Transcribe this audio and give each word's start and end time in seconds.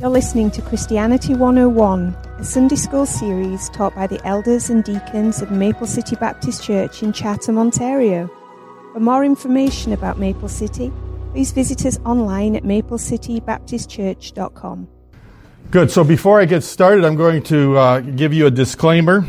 You're 0.00 0.10
listening 0.10 0.52
to 0.52 0.62
Christianity 0.62 1.34
101, 1.34 2.16
a 2.38 2.44
Sunday 2.44 2.76
school 2.76 3.04
series 3.04 3.68
taught 3.70 3.96
by 3.96 4.06
the 4.06 4.24
elders 4.24 4.70
and 4.70 4.84
deacons 4.84 5.42
of 5.42 5.50
Maple 5.50 5.88
City 5.88 6.14
Baptist 6.14 6.62
Church 6.62 7.02
in 7.02 7.12
Chatham, 7.12 7.58
Ontario. 7.58 8.30
For 8.92 9.00
more 9.00 9.24
information 9.24 9.92
about 9.92 10.20
Maple 10.20 10.48
City, 10.48 10.92
please 11.32 11.50
visit 11.50 11.84
us 11.84 11.98
online 12.04 12.54
at 12.54 12.62
maplecitybaptistchurch.com. 12.62 14.88
Good. 15.72 15.90
So 15.90 16.04
before 16.04 16.40
I 16.40 16.44
get 16.44 16.62
started, 16.62 17.04
I'm 17.04 17.16
going 17.16 17.42
to 17.42 17.76
uh, 17.76 17.98
give 17.98 18.32
you 18.32 18.46
a 18.46 18.52
disclaimer. 18.52 19.26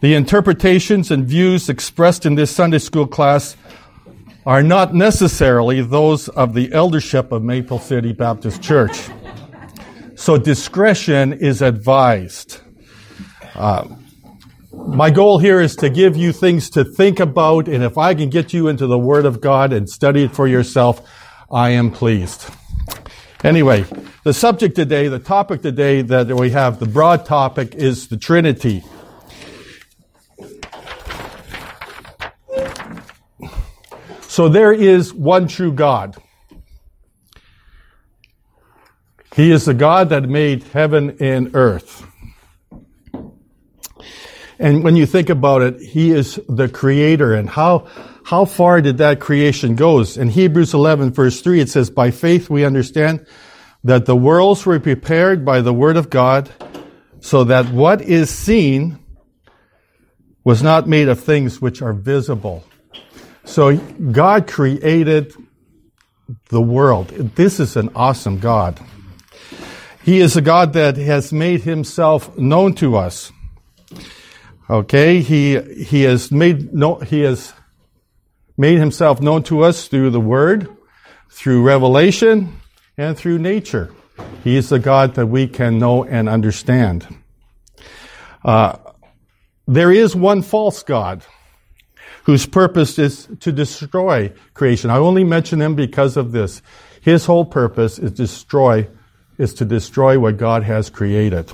The 0.00 0.14
interpretations 0.14 1.10
and 1.10 1.24
views 1.24 1.68
expressed 1.68 2.24
in 2.24 2.36
this 2.36 2.52
Sunday 2.52 2.78
school 2.78 3.08
class 3.08 3.56
are 4.46 4.62
not 4.62 4.94
necessarily 4.94 5.82
those 5.82 6.28
of 6.28 6.54
the 6.54 6.72
eldership 6.72 7.32
of 7.32 7.42
Maple 7.42 7.80
City 7.80 8.12
Baptist 8.12 8.62
Church. 8.62 9.10
So 10.20 10.36
discretion 10.36 11.32
is 11.32 11.62
advised. 11.62 12.60
Uh, 13.54 13.88
my 14.70 15.08
goal 15.08 15.38
here 15.38 15.62
is 15.62 15.74
to 15.76 15.88
give 15.88 16.14
you 16.14 16.30
things 16.30 16.68
to 16.70 16.84
think 16.84 17.20
about, 17.20 17.68
and 17.68 17.82
if 17.82 17.96
I 17.96 18.14
can 18.14 18.28
get 18.28 18.52
you 18.52 18.68
into 18.68 18.86
the 18.86 18.98
Word 18.98 19.24
of 19.24 19.40
God 19.40 19.72
and 19.72 19.88
study 19.88 20.24
it 20.24 20.32
for 20.32 20.46
yourself, 20.46 21.08
I 21.50 21.70
am 21.70 21.90
pleased. 21.90 22.44
Anyway, 23.44 23.86
the 24.22 24.34
subject 24.34 24.76
today, 24.76 25.08
the 25.08 25.18
topic 25.18 25.62
today 25.62 26.02
that 26.02 26.28
we 26.36 26.50
have, 26.50 26.80
the 26.80 26.86
broad 26.86 27.24
topic 27.24 27.74
is 27.74 28.08
the 28.08 28.18
Trinity. 28.18 28.84
So 34.28 34.50
there 34.50 34.74
is 34.74 35.14
one 35.14 35.48
true 35.48 35.72
God. 35.72 36.18
He 39.40 39.52
is 39.52 39.64
the 39.64 39.72
God 39.72 40.10
that 40.10 40.28
made 40.28 40.64
heaven 40.64 41.16
and 41.18 41.56
earth. 41.56 42.06
And 44.58 44.84
when 44.84 44.96
you 44.96 45.06
think 45.06 45.30
about 45.30 45.62
it, 45.62 45.80
He 45.80 46.10
is 46.10 46.38
the 46.46 46.68
creator. 46.68 47.32
And 47.32 47.48
how, 47.48 47.86
how 48.22 48.44
far 48.44 48.82
did 48.82 48.98
that 48.98 49.18
creation 49.18 49.76
goes? 49.76 50.18
In 50.18 50.28
Hebrews 50.28 50.74
11 50.74 51.12
verse 51.12 51.40
3, 51.40 51.60
it 51.60 51.70
says, 51.70 51.88
by 51.88 52.10
faith 52.10 52.50
we 52.50 52.66
understand 52.66 53.26
that 53.82 54.04
the 54.04 54.14
worlds 54.14 54.66
were 54.66 54.78
prepared 54.78 55.42
by 55.42 55.62
the 55.62 55.72
word 55.72 55.96
of 55.96 56.10
God 56.10 56.50
so 57.20 57.44
that 57.44 57.70
what 57.70 58.02
is 58.02 58.28
seen 58.28 58.98
was 60.44 60.62
not 60.62 60.86
made 60.86 61.08
of 61.08 61.18
things 61.18 61.62
which 61.62 61.80
are 61.80 61.94
visible. 61.94 62.62
So 63.46 63.74
God 63.78 64.46
created 64.46 65.32
the 66.50 66.60
world. 66.60 67.08
This 67.08 67.58
is 67.58 67.76
an 67.76 67.88
awesome 67.94 68.38
God. 68.38 68.78
He 70.02 70.20
is 70.20 70.36
a 70.36 70.40
God 70.40 70.72
that 70.72 70.96
has 70.96 71.32
made 71.32 71.62
himself 71.62 72.36
known 72.38 72.74
to 72.74 72.96
us. 72.96 73.32
Okay, 74.68 75.20
he 75.20 75.60
he 75.60 76.02
has 76.02 76.30
made 76.30 76.72
no, 76.72 76.96
he 76.96 77.20
has 77.20 77.52
made 78.56 78.78
himself 78.78 79.20
known 79.20 79.42
to 79.42 79.62
us 79.62 79.88
through 79.88 80.10
the 80.10 80.20
word, 80.20 80.68
through 81.28 81.62
revelation, 81.62 82.60
and 82.96 83.16
through 83.16 83.38
nature. 83.38 83.92
He 84.44 84.56
is 84.56 84.68
the 84.68 84.78
God 84.78 85.14
that 85.14 85.26
we 85.26 85.46
can 85.46 85.78
know 85.78 86.04
and 86.04 86.28
understand. 86.28 87.06
Uh, 88.44 88.76
there 89.66 89.92
is 89.92 90.16
one 90.16 90.42
false 90.42 90.82
God 90.82 91.24
whose 92.24 92.46
purpose 92.46 92.98
is 92.98 93.28
to 93.40 93.52
destroy 93.52 94.32
creation. 94.54 94.90
I 94.90 94.98
only 94.98 95.24
mention 95.24 95.60
him 95.60 95.74
because 95.74 96.16
of 96.16 96.32
this. 96.32 96.62
His 97.00 97.26
whole 97.26 97.44
purpose 97.44 97.98
is 97.98 98.12
destroy 98.12 98.88
is 99.40 99.54
to 99.54 99.64
destroy 99.64 100.18
what 100.18 100.36
God 100.36 100.62
has 100.62 100.90
created. 100.90 101.50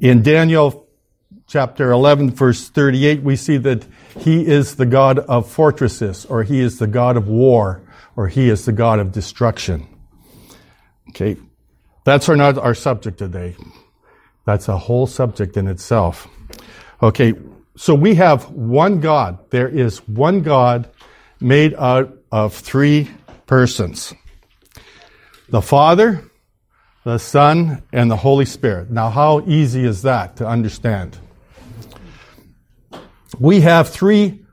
In 0.00 0.22
Daniel 0.22 0.86
chapter 1.48 1.90
11 1.90 2.30
verse 2.30 2.68
38 2.68 3.22
we 3.22 3.34
see 3.34 3.56
that 3.56 3.84
he 4.18 4.46
is 4.46 4.76
the 4.76 4.86
God 4.86 5.18
of 5.18 5.50
fortresses 5.50 6.24
or 6.26 6.42
he 6.42 6.60
is 6.60 6.78
the 6.78 6.86
God 6.86 7.16
of 7.16 7.26
war 7.26 7.82
or 8.14 8.28
he 8.28 8.48
is 8.48 8.64
the 8.64 8.72
God 8.72 8.98
of 9.00 9.12
destruction. 9.12 9.88
Okay. 11.10 11.36
That's 12.04 12.28
not 12.28 12.58
our 12.58 12.74
subject 12.74 13.18
today. 13.18 13.56
That's 14.44 14.68
a 14.68 14.78
whole 14.78 15.06
subject 15.06 15.56
in 15.56 15.66
itself. 15.66 16.28
Okay. 17.02 17.34
So 17.76 17.94
we 17.94 18.14
have 18.14 18.50
one 18.50 19.00
God. 19.00 19.38
There 19.50 19.68
is 19.68 19.98
one 20.08 20.42
God 20.42 20.88
made 21.40 21.74
out 21.74 22.16
of 22.30 22.54
three 22.54 23.10
persons. 23.46 24.14
The 25.50 25.62
Father, 25.62 26.24
the 27.04 27.18
Son, 27.18 27.82
and 27.90 28.10
the 28.10 28.16
Holy 28.16 28.44
Spirit. 28.44 28.90
Now, 28.90 29.08
how 29.08 29.40
easy 29.46 29.84
is 29.84 30.02
that 30.02 30.36
to 30.36 30.46
understand? 30.46 31.16
We 33.38 33.60
have 33.62 33.88
three 33.88 34.44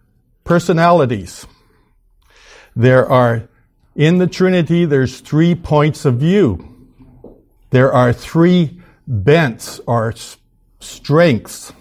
personalities. 0.46 1.46
There 2.76 3.10
are, 3.10 3.50
in 3.96 4.20
the 4.20 4.28
Trinity, 4.28 4.86
there's 4.86 5.20
three 5.20 5.54
points 5.54 6.06
of 6.06 6.16
view. 6.16 6.72
There 7.72 7.92
are 7.92 8.14
three 8.14 8.82
bents 9.06 9.82
or 9.86 10.14
strengths. 10.80 11.74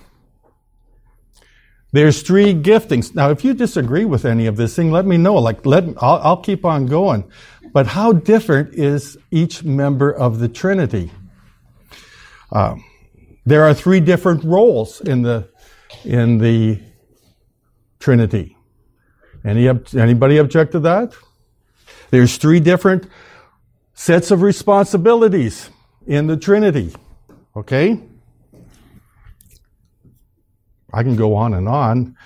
There's 1.93 2.23
three 2.23 2.55
giftings. 2.55 3.15
Now, 3.15 3.31
if 3.31 3.45
you 3.45 3.55
disagree 3.55 4.05
with 4.05 4.25
any 4.25 4.47
of 4.47 4.57
this 4.57 4.75
thing, 4.75 4.91
let 4.91 5.07
me 5.07 5.17
know. 5.17 5.35
Like, 5.35 5.65
let 5.65 5.85
I'll, 6.03 6.21
I'll 6.23 6.43
keep 6.43 6.65
on 6.65 6.87
going. 6.87 7.31
But 7.75 7.89
how 7.89 8.13
different 8.13 8.75
is 8.75 9.19
each 9.33 9.65
member 9.65 10.11
of 10.11 10.39
the 10.39 10.49
Trinity? 10.49 11.11
Um, 12.53 12.85
there 13.45 13.65
are 13.65 13.75
three 13.75 13.99
different 13.99 14.45
roles 14.45 15.01
in 15.01 15.23
the 15.23 15.49
in 16.05 16.39
the 16.39 16.81
Trinity. 17.99 18.57
Any 19.45 19.69
anybody 19.69 20.39
object 20.39 20.71
to 20.73 20.81
that? 20.81 21.15
There's 22.11 22.37
three 22.37 22.61
different 22.61 23.09
sets 23.93 24.31
of 24.31 24.41
responsibilities 24.41 25.69
in 26.07 26.29
the 26.29 26.37
Trinity. 26.37 26.95
Okay? 27.57 28.01
I 30.93 31.03
can 31.03 31.17
go 31.17 31.35
on 31.35 31.55
and 31.55 31.69
on 31.69 32.17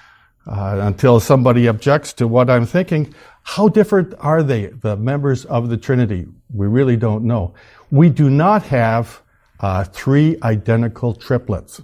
uh, 0.46 0.80
until 0.82 1.20
somebody 1.20 1.68
objects 1.68 2.12
to 2.14 2.28
what 2.28 2.50
I'm 2.50 2.66
thinking. 2.66 3.14
How 3.48 3.66
different 3.66 4.12
are 4.18 4.42
they, 4.42 4.66
the 4.66 4.94
members 4.94 5.46
of 5.46 5.70
the 5.70 5.78
Trinity? 5.78 6.26
We 6.52 6.66
really 6.66 6.98
don't 6.98 7.24
know. 7.24 7.54
We 7.90 8.10
do 8.10 8.28
not 8.28 8.64
have 8.64 9.22
uh, 9.58 9.84
three 9.84 10.36
identical 10.42 11.14
triplets. 11.14 11.80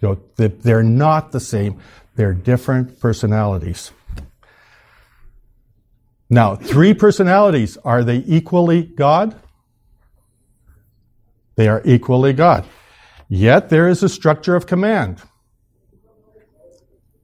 You 0.00 0.08
know, 0.08 0.18
they're 0.36 0.82
not 0.82 1.32
the 1.32 1.40
same. 1.40 1.80
They're 2.16 2.34
different 2.34 3.00
personalities. 3.00 3.92
Now, 6.28 6.54
three 6.54 6.92
personalities, 6.92 7.78
are 7.78 8.04
they 8.04 8.18
equally 8.26 8.82
God? 8.82 9.34
They 11.56 11.66
are 11.66 11.80
equally 11.86 12.34
God. 12.34 12.66
Yet 13.26 13.70
there 13.70 13.88
is 13.88 14.02
a 14.02 14.08
structure 14.10 14.54
of 14.54 14.66
command. 14.66 15.22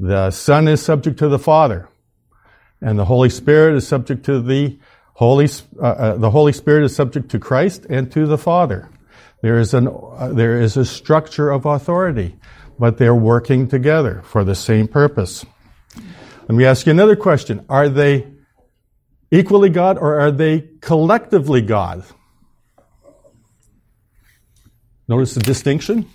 The 0.01 0.31
Son 0.31 0.67
is 0.67 0.81
subject 0.81 1.19
to 1.19 1.29
the 1.29 1.39
Father, 1.39 1.91
and 2.87 2.97
the 2.97 3.05
Holy 3.05 3.29
Spirit 3.29 3.75
is 3.75 3.87
subject 3.87 4.25
to 4.27 4.41
the 4.41 4.79
Holy. 5.15 5.49
Uh, 5.77 5.83
uh, 5.83 6.17
the 6.19 6.31
Holy 6.31 6.53
Spirit 6.53 6.85
is 6.85 6.95
subject 6.95 7.29
to 7.33 7.39
Christ 7.41 7.85
and 7.91 8.13
to 8.13 8.27
the 8.27 8.39
Father. 8.39 8.89
There 9.43 9.59
is 9.59 9.75
an 9.75 9.89
uh, 9.89 10.31
there 10.33 10.61
is 10.61 10.77
a 10.77 10.85
structure 10.85 11.51
of 11.51 11.67
authority, 11.67 12.37
but 12.79 12.97
they're 12.97 13.13
working 13.13 13.67
together 13.67 14.23
for 14.25 14.45
the 14.45 14.55
same 14.55 14.87
purpose. 14.87 15.45
Let 16.43 16.51
me 16.51 16.65
ask 16.65 16.87
you 16.87 16.93
another 16.93 17.17
question: 17.17 17.67
Are 17.69 17.89
they 17.89 18.29
equally 19.33 19.71
God, 19.71 19.99
or 19.99 20.21
are 20.21 20.31
they 20.31 20.69
collectively 20.81 21.63
God? 21.63 22.05
Notice 25.09 25.35
the 25.35 25.41
distinction. 25.41 26.09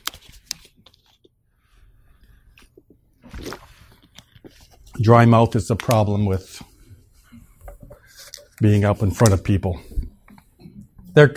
Dry 5.02 5.26
mouth 5.26 5.56
is 5.56 5.70
a 5.70 5.76
problem 5.76 6.26
with 6.26 6.62
being 8.62 8.86
up 8.86 9.02
in 9.02 9.12
front 9.12 9.34
of 9.34 9.44
people. 9.44 9.82
They're 11.14 11.34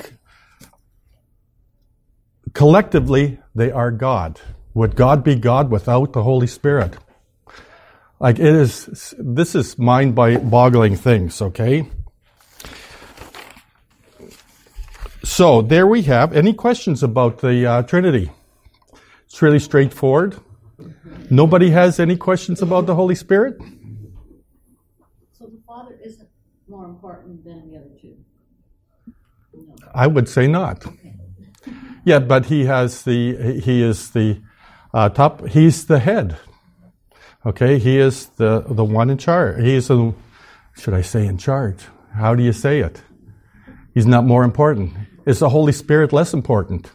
collectively 2.53 3.39
they 3.55 3.71
are 3.71 3.91
God. 3.91 4.41
Would 4.75 4.97
God 4.97 5.25
be 5.25 5.37
God 5.37 5.71
without 5.71 6.13
the 6.13 6.23
Holy 6.23 6.47
Spirit? 6.47 6.97
Like 8.21 8.39
it 8.39 8.55
is 8.55 9.15
this 9.19 9.55
is 9.55 9.79
mind 9.79 10.15
boggling 10.15 10.97
things, 10.97 11.41
okay? 11.41 11.89
So 15.25 15.63
there 15.63 15.87
we 15.87 16.03
have. 16.03 16.33
Any 16.33 16.53
questions 16.53 17.03
about 17.03 17.39
the 17.39 17.67
uh, 17.67 17.83
Trinity? 17.83 18.31
It's 19.25 19.43
really 19.43 19.59
straightforward. 19.59 20.37
Nobody 21.31 21.71
has 21.71 21.99
any 21.99 22.17
questions 22.17 22.63
about 22.63 22.87
the 22.87 22.95
Holy 22.95 23.15
Spirit? 23.15 23.57
So 25.33 25.47
the 25.47 25.61
Father 25.67 25.99
isn't 26.05 26.29
more 26.69 26.85
important 26.85 27.45
than 27.45 27.71
the 27.71 27.77
other 27.79 27.91
two? 28.01 28.17
No. 29.55 29.75
I 29.95 30.07
would 30.07 30.29
say 30.29 30.47
not. 30.47 30.85
Yeah, 32.05 32.19
but 32.19 32.47
he 32.47 32.67
has 32.67 33.03
the, 33.03 33.61
he 33.61 33.83
is 33.83 34.11
the 34.11 34.41
uh, 34.93 35.09
top, 35.09 35.49
he's 35.49 35.87
the 35.87 35.99
head. 35.99 36.37
Okay, 37.47 37.79
he 37.79 37.99
is 37.99 38.27
the, 38.37 38.65
the 38.67 38.85
one 38.85 39.11
in 39.11 39.19
charge. 39.19 39.63
He 39.63 39.75
is 39.75 39.89
the, 39.89 40.15
should 40.77 40.95
I 40.95 41.03
say 41.03 41.27
in 41.27 41.39
charge? 41.39 41.85
How 42.13 42.35
do 42.35 42.43
you 42.43 42.53
say 42.53 42.81
it? 42.81 43.03
He's 43.95 44.07
not 44.07 44.25
more 44.25 44.45
important. 44.45 44.93
Is 45.27 45.39
the 45.39 45.49
Holy 45.49 45.73
Spirit 45.73 46.13
less 46.13 46.35
important? 46.35 46.91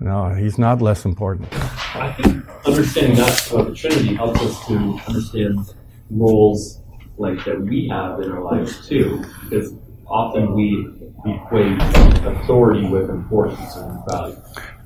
No, 0.00 0.32
he's 0.32 0.58
not 0.58 0.80
less 0.80 1.04
important. 1.04 1.52
I 1.52 2.12
think 2.14 2.44
understanding 2.66 3.16
that 3.16 3.50
about 3.50 3.68
the 3.68 3.74
Trinity 3.74 4.14
helps 4.14 4.40
us 4.40 4.66
to 4.68 4.74
understand 5.06 5.74
roles 6.10 6.80
like 7.18 7.44
that 7.44 7.60
we 7.60 7.86
have 7.88 8.18
in 8.20 8.32
our 8.32 8.42
lives 8.42 8.88
too, 8.88 9.22
because 9.44 9.74
often 10.06 10.54
we 10.54 10.88
equate 11.26 11.78
authority 12.24 12.88
with 12.88 13.10
importance 13.10 13.76
and 13.76 14.02
value. 14.08 14.36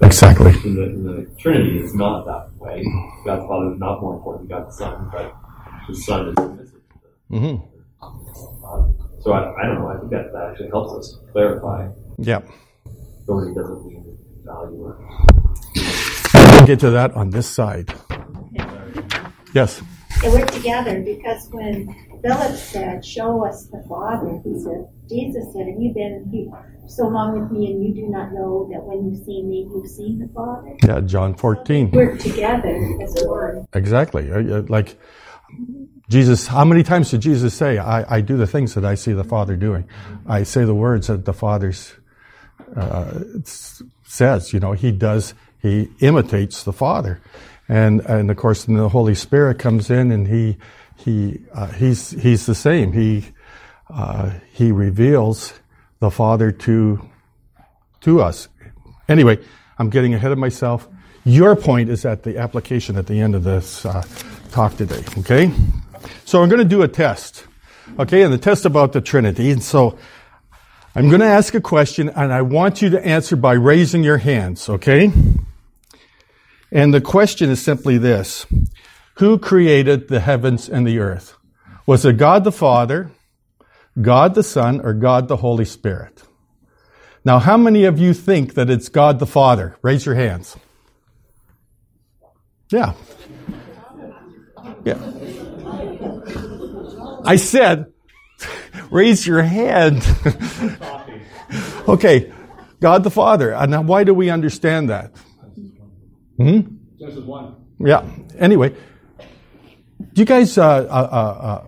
Exactly. 0.02 0.50
In 0.64 0.74
the, 0.74 0.82
in 0.82 1.04
the 1.04 1.30
Trinity, 1.38 1.78
is 1.78 1.94
not 1.94 2.26
that 2.26 2.52
way. 2.58 2.84
God 3.24 3.42
the 3.42 3.46
Father 3.46 3.72
is 3.72 3.78
not 3.78 4.00
more 4.00 4.16
important 4.16 4.48
than 4.48 4.58
God 4.58 4.68
the 4.68 4.72
Son, 4.72 5.10
but 5.12 5.32
the 5.88 5.94
Son 5.94 6.28
is 6.28 6.34
submissive 6.34 6.80
to 6.88 7.36
Mm-hmm. 7.36 9.20
So 9.22 9.32
I, 9.32 9.62
I 9.62 9.66
don't 9.66 9.78
know. 9.78 9.88
I 9.88 9.96
think 9.98 10.10
that, 10.10 10.32
that 10.32 10.50
actually 10.50 10.70
helps 10.70 10.92
us 10.92 11.18
clarify. 11.30 11.88
Yeah. 12.18 12.40
Authority 13.22 13.54
doesn't 13.54 13.86
mean 13.86 14.18
value. 14.44 14.94
We'll 16.34 16.66
get 16.66 16.80
to 16.80 16.90
that 16.90 17.12
on 17.14 17.30
this 17.30 17.48
side. 17.48 17.92
Yes. 19.54 19.82
They 20.22 20.30
work 20.30 20.50
together 20.50 21.00
because 21.02 21.48
when 21.50 21.94
Philip 22.22 22.56
said, 22.56 23.04
Show 23.04 23.44
us 23.46 23.66
the 23.66 23.84
Father, 23.88 24.40
he 24.44 24.58
said, 24.60 24.88
Jesus 25.08 25.52
said, 25.52 25.66
Have 25.68 25.78
you 25.78 25.92
been 25.94 26.52
so 26.88 27.08
long 27.08 27.40
with 27.40 27.50
me 27.50 27.70
and 27.70 27.84
you 27.84 27.94
do 27.94 28.08
not 28.08 28.32
know 28.32 28.68
that 28.72 28.82
when 28.82 29.04
you've 29.10 29.24
seen 29.24 29.48
me, 29.48 29.68
you've 29.70 29.90
seen 29.90 30.18
the 30.18 30.28
Father? 30.34 30.76
Yeah, 30.84 31.00
John 31.00 31.34
14. 31.34 31.90
Work 31.90 32.20
together 32.20 32.76
as 33.02 33.14
one. 33.24 33.66
Exactly. 33.74 34.30
Uh, 34.32 34.58
uh, 34.58 34.62
Like 34.68 34.98
Jesus, 36.08 36.46
how 36.46 36.64
many 36.64 36.82
times 36.82 37.10
did 37.10 37.20
Jesus 37.20 37.54
say, 37.54 37.78
I, 37.78 38.16
I 38.16 38.20
do 38.20 38.36
the 38.36 38.46
things 38.46 38.74
that 38.74 38.84
I 38.84 38.94
see 38.94 39.12
the 39.12 39.24
Father 39.24 39.56
doing? 39.56 39.88
I 40.26 40.42
say 40.42 40.64
the 40.64 40.74
words 40.74 41.08
that 41.08 41.24
the 41.24 41.32
Father's 41.34 41.92
uh, 42.76 43.20
says. 44.14 44.52
You 44.52 44.60
know, 44.60 44.72
he 44.72 44.92
does, 44.92 45.34
he 45.60 45.90
imitates 46.00 46.64
the 46.64 46.72
Father. 46.72 47.20
And, 47.68 48.00
and 48.02 48.30
of 48.30 48.36
course, 48.36 48.64
the 48.64 48.88
Holy 48.88 49.14
Spirit 49.14 49.58
comes 49.58 49.90
in 49.90 50.12
and 50.12 50.28
he, 50.28 50.56
he, 50.96 51.40
uh, 51.52 51.66
he's, 51.68 52.10
he's 52.10 52.46
the 52.46 52.54
same. 52.54 52.92
He, 52.92 53.26
uh, 53.90 54.30
he 54.52 54.72
reveals 54.72 55.52
the 56.00 56.10
Father 56.10 56.52
to, 56.52 57.08
to 58.02 58.22
us. 58.22 58.48
Anyway, 59.08 59.38
I'm 59.78 59.90
getting 59.90 60.14
ahead 60.14 60.32
of 60.32 60.38
myself. 60.38 60.88
Your 61.24 61.56
point 61.56 61.88
is 61.88 62.04
at 62.04 62.22
the 62.22 62.38
application 62.38 62.96
at 62.96 63.06
the 63.06 63.20
end 63.20 63.34
of 63.34 63.44
this 63.44 63.86
uh, 63.86 64.02
talk 64.50 64.76
today, 64.76 65.02
okay? 65.18 65.50
So 66.26 66.42
I'm 66.42 66.50
going 66.50 66.60
to 66.62 66.68
do 66.68 66.82
a 66.82 66.88
test, 66.88 67.46
okay, 67.98 68.22
and 68.22 68.32
the 68.32 68.38
test 68.38 68.66
about 68.66 68.92
the 68.92 69.00
Trinity. 69.00 69.50
And 69.50 69.62
so 69.62 69.98
I'm 70.96 71.08
going 71.08 71.20
to 71.20 71.26
ask 71.26 71.54
a 71.54 71.60
question, 71.60 72.08
and 72.08 72.32
I 72.32 72.42
want 72.42 72.80
you 72.80 72.90
to 72.90 73.04
answer 73.04 73.34
by 73.34 73.54
raising 73.54 74.04
your 74.04 74.18
hands, 74.18 74.68
okay? 74.68 75.10
And 76.70 76.94
the 76.94 77.00
question 77.00 77.50
is 77.50 77.60
simply 77.60 77.98
this 77.98 78.46
Who 79.16 79.38
created 79.38 80.06
the 80.06 80.20
heavens 80.20 80.68
and 80.68 80.86
the 80.86 81.00
earth? 81.00 81.36
Was 81.84 82.04
it 82.04 82.16
God 82.16 82.44
the 82.44 82.52
Father, 82.52 83.10
God 84.00 84.34
the 84.34 84.44
Son, 84.44 84.80
or 84.80 84.92
God 84.92 85.26
the 85.26 85.38
Holy 85.38 85.64
Spirit? 85.64 86.22
Now, 87.24 87.40
how 87.40 87.56
many 87.56 87.84
of 87.84 87.98
you 87.98 88.14
think 88.14 88.54
that 88.54 88.70
it's 88.70 88.88
God 88.88 89.18
the 89.18 89.26
Father? 89.26 89.76
Raise 89.82 90.06
your 90.06 90.14
hands. 90.14 90.56
Yeah. 92.70 92.92
Yeah. 94.84 95.00
I 97.24 97.36
said, 97.36 97.93
raise 98.94 99.26
your 99.26 99.42
hand. 99.42 100.06
okay. 101.88 102.32
God 102.80 103.02
the 103.02 103.10
Father. 103.10 103.52
And 103.52 103.70
now 103.70 103.82
why 103.82 104.04
do 104.04 104.14
we 104.14 104.30
understand 104.30 104.88
that? 104.88 105.10
Hmm? 106.36 106.60
Just 106.98 107.20
one. 107.22 107.56
Yeah. 107.78 108.08
Anyway, 108.38 108.70
do 108.70 110.20
you 110.22 110.24
guys 110.24 110.56
uh, 110.56 110.64
uh, 110.64 110.68
uh, 110.68 111.44
uh, 111.46 111.66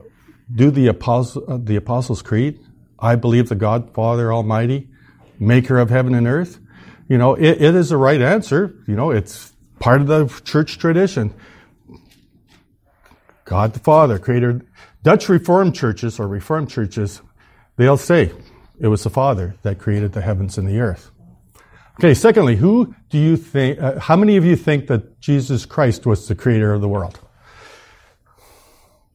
do 0.54 0.70
the, 0.70 0.86
Apostle, 0.86 1.44
uh, 1.48 1.58
the 1.60 1.76
Apostles' 1.76 2.22
Creed? 2.22 2.60
I 2.98 3.16
believe 3.16 3.48
the 3.48 3.56
God, 3.56 3.92
Father 3.92 4.32
Almighty, 4.32 4.88
maker 5.38 5.78
of 5.78 5.90
heaven 5.90 6.14
and 6.14 6.26
earth. 6.26 6.60
You 7.08 7.18
know, 7.18 7.34
it, 7.34 7.60
it 7.60 7.74
is 7.74 7.90
the 7.90 7.96
right 7.96 8.20
answer. 8.20 8.74
You 8.86 8.94
know, 8.94 9.10
it's 9.10 9.52
part 9.80 10.00
of 10.00 10.06
the 10.06 10.26
church 10.44 10.78
tradition. 10.78 11.34
God 13.44 13.74
the 13.74 13.80
Father, 13.80 14.18
creator. 14.18 14.62
Dutch 15.06 15.28
Reformed 15.28 15.72
churches 15.72 16.18
or 16.18 16.26
Reformed 16.26 16.68
churches, 16.68 17.22
they'll 17.76 17.96
say 17.96 18.32
it 18.80 18.88
was 18.88 19.04
the 19.04 19.08
Father 19.08 19.54
that 19.62 19.78
created 19.78 20.14
the 20.14 20.20
heavens 20.20 20.58
and 20.58 20.66
the 20.66 20.80
earth. 20.80 21.12
Okay, 22.00 22.12
secondly, 22.12 22.56
who 22.56 22.92
do 23.08 23.16
you 23.16 23.36
think, 23.36 23.80
uh, 23.80 24.00
how 24.00 24.16
many 24.16 24.36
of 24.36 24.44
you 24.44 24.56
think 24.56 24.88
that 24.88 25.20
Jesus 25.20 25.64
Christ 25.64 26.06
was 26.06 26.26
the 26.26 26.34
creator 26.34 26.74
of 26.74 26.80
the 26.80 26.88
world? 26.88 27.20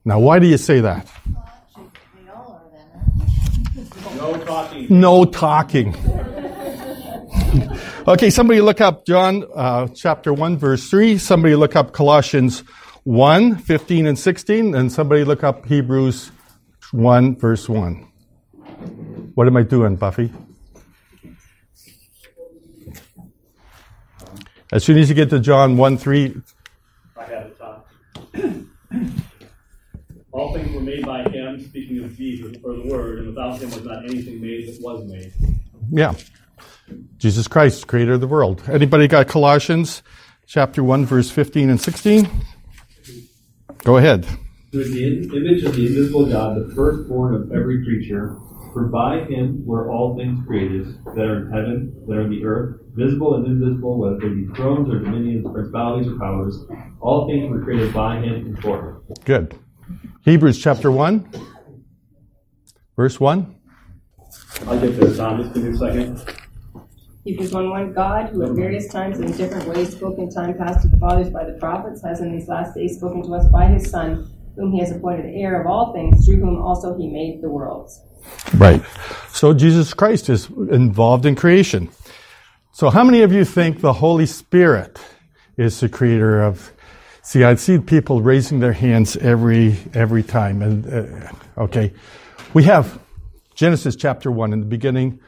Now, 0.06 0.18
why 0.18 0.40
do 0.40 0.48
you 0.48 0.56
say 0.56 0.80
that? 0.80 1.12
No 4.16 4.38
talking. 4.46 4.88
No 4.90 5.26
talking. 5.44 5.94
okay, 8.08 8.30
somebody 8.30 8.62
look 8.62 8.80
up 8.80 9.06
John 9.06 9.44
uh, 9.54 9.90
chapter 9.90 10.32
1, 10.32 10.58
verse 10.58 10.90
3. 10.90 11.18
Somebody 11.18 11.56
look 11.56 11.76
up 11.76 11.92
Colossians 11.92 12.64
1, 13.03 13.57
15 13.57 14.07
and 14.07 14.18
16. 14.18 14.75
And 14.75 14.92
somebody 14.92 15.24
look 15.24 15.44
up 15.44 15.65
Hebrews 15.65 16.31
1, 16.92 17.38
verse 17.38 17.68
1. 17.68 18.07
What 19.36 19.48
am 19.48 19.57
I 19.57 19.63
doing, 19.63 19.95
Buffy? 19.95 20.31
As 24.71 24.83
soon 24.83 24.98
as 24.98 25.09
you 25.09 25.15
get 25.15 25.30
to 25.31 25.39
John 25.39 25.75
1, 25.77 25.98
3, 25.98 26.42
I 27.18 27.24
had 27.24 27.31
it 27.48 27.57
top. 27.59 27.89
All 30.31 30.54
things 30.54 30.74
were 30.74 30.80
made 30.81 31.06
by 31.06 31.24
him, 31.24 31.62
speaking 31.62 32.01
of 32.04 32.15
Jesus, 32.15 32.56
or 32.63 32.75
the 32.75 32.88
Word, 32.88 33.19
and 33.19 33.27
without 33.27 33.59
him 33.59 33.69
was 33.71 33.83
not 33.83 34.06
anything 34.06 34.39
made 34.39 34.68
that 34.68 34.81
was 34.81 35.06
made. 35.06 35.33
yeah. 35.92 36.13
Jesus 37.18 37.47
Christ, 37.47 37.87
creator 37.87 38.14
of 38.14 38.21
the 38.21 38.28
world. 38.28 38.64
Anybody 38.69 39.07
got 39.07 39.28
Colossians 39.28 40.04
chapter 40.45 40.83
1, 40.83 41.06
verse 41.06 41.30
15 41.30 41.69
and 41.69 41.80
16? 41.80 42.30
Go 43.83 43.97
ahead. 43.97 44.26
Who 44.71 44.80
is 44.80 44.92
the 44.92 45.06
image 45.06 45.64
of 45.64 45.76
the 45.76 45.88
invisible 45.88 46.28
God, 46.28 46.56
the 46.56 46.73
firstborn 46.76 47.33
of 47.33 47.52
every 47.52 47.83
creature. 47.83 48.38
For 48.73 48.85
by 48.85 49.26
him 49.26 49.66
were 49.66 49.92
all 49.92 50.16
things 50.16 50.45
created, 50.47 51.04
that 51.04 51.26
are 51.26 51.45
in 51.45 51.52
heaven, 51.52 52.06
that 52.07 52.14
are 52.14 52.21
in 52.21 52.30
the 52.30 52.45
earth, 52.45 52.80
visible 52.94 53.35
and 53.35 53.45
invisible, 53.45 54.00
whether 54.00 54.18
they 54.19 54.30
be 54.30 54.47
thrones 54.56 54.88
or 54.90 55.00
dominions, 55.00 55.45
principalities 55.52 56.07
or 56.09 56.18
powers. 56.18 56.57
All 57.02 57.28
things 57.28 57.50
were 57.50 57.61
created 57.64 57.94
by 57.94 58.19
him 58.19 58.33
and 58.33 58.59
for 58.61 58.80
him. 58.80 59.02
Good. 59.26 59.59
Hebrews 60.23 60.61
chapter 60.61 60.90
1, 60.90 61.28
verse 62.95 63.19
1. 63.19 63.56
I'll 64.68 64.80
get 64.80 64.97
there, 64.97 65.16
Tom. 65.16 65.42
Just 65.42 65.54
give 65.54 65.64
me 65.64 65.71
a 65.71 65.76
second. 65.76 66.41
Hebrews 67.23 67.54
1 67.54 67.69
1 67.69 67.94
God, 67.94 68.30
who 68.30 68.44
at 68.44 68.54
various 68.54 68.87
times 68.87 69.19
and 69.19 69.30
in 69.30 69.37
different 69.37 69.68
ways 69.68 69.92
spoke 69.92 70.18
in 70.18 70.31
time 70.31 70.57
past 70.57 70.81
to 70.81 70.87
the 70.87 70.97
fathers 70.97 71.30
by 71.30 71.44
the 71.44 71.54
prophets, 71.54 72.01
has 72.04 72.19
in 72.19 72.35
these 72.35 72.47
last 72.47 72.73
days 72.73 72.97
spoken 72.97 73.21
to 73.21 73.35
us 73.35 73.47
by 73.51 73.68
his 73.68 73.92
Son, 73.92 74.28
whom 74.56 74.71
he 74.71 74.80
has 74.80 74.92
appointed 74.92 75.28
heir 75.28 75.61
of 75.61 75.68
all 75.68 75.94
things, 75.94 76.25
through 76.25 76.37
whom 76.37 76.59
also 76.59 76.97
he 76.97 77.07
made 77.07 77.44
the 77.44 77.49
worlds. 77.49 78.01
Right. 78.56 78.81
So 79.30 79.54
Jesus 79.54 79.94
Christ 79.94 80.30
is 80.30 80.49
involved 80.49 81.28
in 81.28 81.35
creation. 81.35 81.90
So 82.71 82.90
how 82.90 83.04
many 83.04 83.21
of 83.21 83.31
you 83.31 83.45
think 83.45 83.81
the 83.81 83.94
Holy 83.94 84.25
Spirit 84.25 84.99
is 85.57 85.80
the 85.80 85.90
creator 85.90 86.42
of? 86.42 86.73
See, 87.21 87.44
I 87.44 87.54
see 87.54 87.78
people 87.78 88.23
raising 88.23 88.61
their 88.61 88.73
hands 88.73 89.16
every 89.18 89.78
every 89.94 90.23
time. 90.23 90.63
And 90.63 90.92
uh, 90.92 91.31
okay, 91.66 91.94
we 92.56 92.63
have 92.63 92.99
Genesis 93.54 93.95
chapter 93.95 94.31
one. 94.31 94.54
In 94.54 94.59
the 94.59 94.66
beginning, 94.66 95.19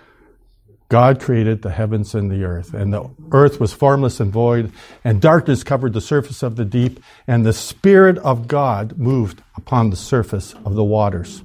God 0.94 1.20
created 1.20 1.64
the 1.64 1.72
heavens 1.72 2.14
and 2.14 2.30
the 2.30 2.44
earth, 2.44 2.72
and 2.76 2.94
the 2.94 3.10
earth 3.32 3.60
was 3.60 3.74
formless 3.74 4.20
and 4.20 4.32
void, 4.32 4.72
and 5.04 5.20
darkness 5.20 5.64
covered 5.64 5.94
the 5.94 6.00
surface 6.00 6.44
of 6.44 6.56
the 6.56 6.66
deep, 6.66 7.00
and 7.26 7.44
the 7.44 7.52
Spirit 7.52 8.20
of 8.20 8.48
God 8.48 8.96
moved 9.00 9.42
upon 9.58 9.90
the 9.90 9.96
surface 9.96 10.54
of 10.64 10.76
the 10.76 10.84
waters. 10.84 11.44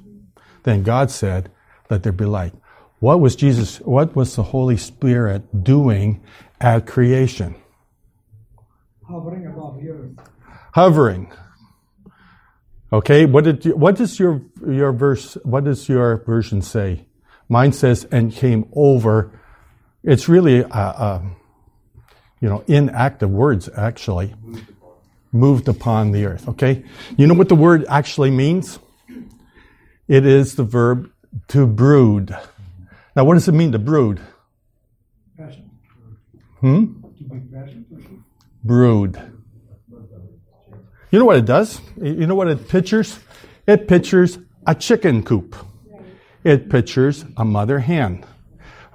Then 0.61 0.83
God 0.83 1.09
said, 1.09 1.49
Let 1.89 2.03
there 2.03 2.11
be 2.11 2.25
light. 2.25 2.53
What 2.99 3.21
was 3.21 3.35
Jesus, 3.35 3.79
what 3.79 4.15
was 4.15 4.35
the 4.35 4.43
Holy 4.43 4.77
Spirit 4.77 5.63
doing 5.63 6.21
at 6.61 6.85
creation? 6.85 7.55
hovering 9.09 9.47
above 9.47 9.81
the 9.81 9.89
earth. 9.89 10.11
Hovering. 10.75 11.31
Okay, 12.93 13.25
what 13.25 13.45
did 13.45 13.65
you, 13.65 13.75
what 13.75 13.95
does 13.95 14.19
your 14.19 14.43
your 14.67 14.91
verse 14.91 15.39
what 15.41 15.63
does 15.63 15.89
your 15.89 16.17
version 16.17 16.61
say? 16.61 17.07
Mine 17.49 17.73
says, 17.73 18.05
and 18.11 18.31
came 18.31 18.69
over. 18.73 19.31
It's 20.03 20.29
really, 20.29 20.63
uh, 20.63 20.69
uh, 20.69 21.21
you 22.39 22.47
know, 22.47 22.63
inactive 22.67 23.31
words, 23.31 23.67
actually. 23.75 24.35
Moved 25.31 25.67
upon 25.67 26.11
the 26.11 26.25
earth, 26.25 26.47
okay? 26.47 26.83
You 27.17 27.27
know 27.27 27.33
what 27.33 27.49
the 27.49 27.55
word 27.55 27.85
actually 27.89 28.31
means? 28.31 28.79
It 30.07 30.25
is 30.25 30.55
the 30.55 30.63
verb 30.63 31.11
to 31.49 31.67
brood. 31.67 32.35
Now, 33.15 33.25
what 33.25 33.33
does 33.35 33.47
it 33.47 33.51
mean 33.51 33.71
to 33.73 33.79
brood? 33.79 34.19
Hmm? 36.59 36.85
Brood. 38.63 39.21
You 41.11 41.19
know 41.19 41.25
what 41.25 41.37
it 41.37 41.45
does? 41.45 41.81
You 42.01 42.27
know 42.27 42.35
what 42.35 42.47
it 42.47 42.67
pictures? 42.67 43.19
It 43.67 43.87
pictures 43.87 44.37
a 44.65 44.75
chicken 44.75 45.23
coop. 45.23 45.55
It 46.43 46.69
pictures 46.69 47.25
a 47.37 47.45
mother 47.45 47.79
hen. 47.79 48.25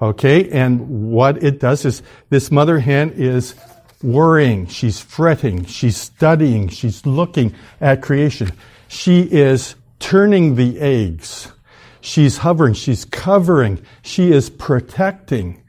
Okay, 0.00 0.48
and 0.50 1.12
what 1.12 1.42
it 1.42 1.60
does 1.60 1.84
is 1.84 2.02
this 2.28 2.50
mother 2.50 2.80
hen 2.80 3.12
is 3.16 3.54
worrying, 4.02 4.66
she's 4.66 5.00
fretting, 5.00 5.64
she's 5.64 5.96
studying, 5.96 6.68
she's 6.68 7.06
looking 7.06 7.54
at 7.80 8.02
creation. 8.02 8.50
She 8.88 9.22
is 9.22 9.76
turning 9.98 10.56
the 10.56 10.78
eggs. 10.80 11.52
She's 12.00 12.38
hovering, 12.38 12.74
she's 12.74 13.04
covering, 13.04 13.82
she 14.02 14.30
is 14.30 14.50
protecting. 14.50 15.62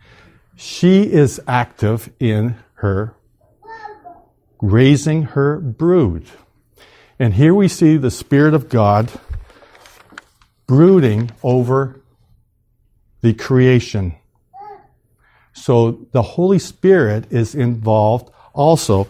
She 0.58 1.03
is 1.03 1.39
active 1.48 2.12
in 2.20 2.55
her 2.75 3.15
raising 4.62 5.24
her 5.24 5.60
brood. 5.60 6.25
And 7.20 7.34
here 7.34 7.53
we 7.53 7.67
see 7.67 7.98
the 7.98 8.12
Spirit 8.12 8.53
of 8.53 8.70
God 8.70 9.12
brooding 10.68 11.32
over 11.44 12.02
the 13.22 13.34
creation. 13.34 14.16
So 15.54 16.08
the 16.12 16.22
Holy 16.22 16.60
Spirit 16.60 17.32
is 17.32 17.56
involved 17.56 18.30
also 18.54 19.08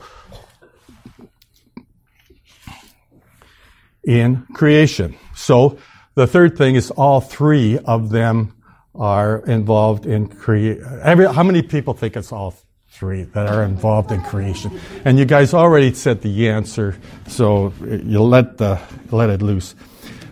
in 4.03 4.45
creation. 4.53 5.17
So 5.35 5.79
the 6.13 6.27
third 6.27 6.57
thing 6.57 6.75
is 6.75 6.91
all 6.91 7.19
three 7.19 7.79
of 7.79 8.09
them 8.09 8.53
are 8.93 9.39
involved 9.39 10.05
in 10.05 10.27
create. 10.27 10.81
How 10.81 11.43
many 11.43 11.61
people 11.61 11.93
think 11.93 12.15
it's 12.15 12.31
all 12.31 12.53
three 12.89 13.23
that 13.23 13.49
are 13.49 13.63
involved 13.63 14.11
in 14.11 14.21
creation? 14.21 14.79
And 15.03 15.19
you 15.19 15.25
guys 15.25 15.53
already 15.53 15.93
said 15.93 16.21
the 16.21 16.49
answer, 16.49 16.95
so 17.27 17.73
you 17.83 18.21
let 18.21 18.57
the 18.57 18.79
let 19.11 19.29
it 19.29 19.41
loose. 19.41 19.75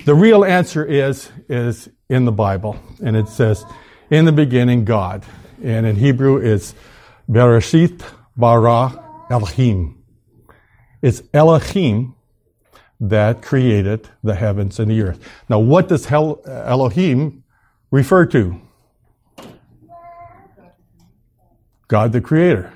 The 0.06 0.14
real 0.14 0.44
answer 0.44 0.84
is 0.84 1.32
is 1.48 1.90
in 2.10 2.26
the 2.26 2.32
Bible, 2.32 2.78
and 3.02 3.16
it 3.16 3.30
says, 3.30 3.66
"In 4.10 4.26
the 4.26 4.34
beginning, 4.34 4.84
God," 4.84 5.24
and 5.64 5.86
in 5.86 5.96
Hebrew, 5.96 6.38
it's 6.38 6.76
Bereshit 7.32 8.04
bara 8.36 9.02
Elohim. 9.30 10.04
It's 11.02 11.24
Elohim 11.34 12.16
that 13.00 13.42
created 13.42 14.10
the 14.22 14.36
heavens 14.36 14.78
and 14.78 14.92
the 14.92 15.02
earth. 15.02 15.20
Now, 15.48 15.60
what 15.60 15.88
does 15.88 16.06
Hel- 16.06 16.42
Elohim 16.46 17.44
refer 17.90 18.26
to? 18.26 18.60
God 21.88 22.12
the 22.12 22.22
Creator. 22.22 22.74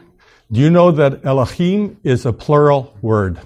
Do 0.49 0.61
you 0.61 0.69
know 0.69 0.91
that 0.91 1.25
Elohim 1.25 1.97
is 2.03 2.25
a 2.25 2.31
plural 2.31 2.95
word? 3.01 3.39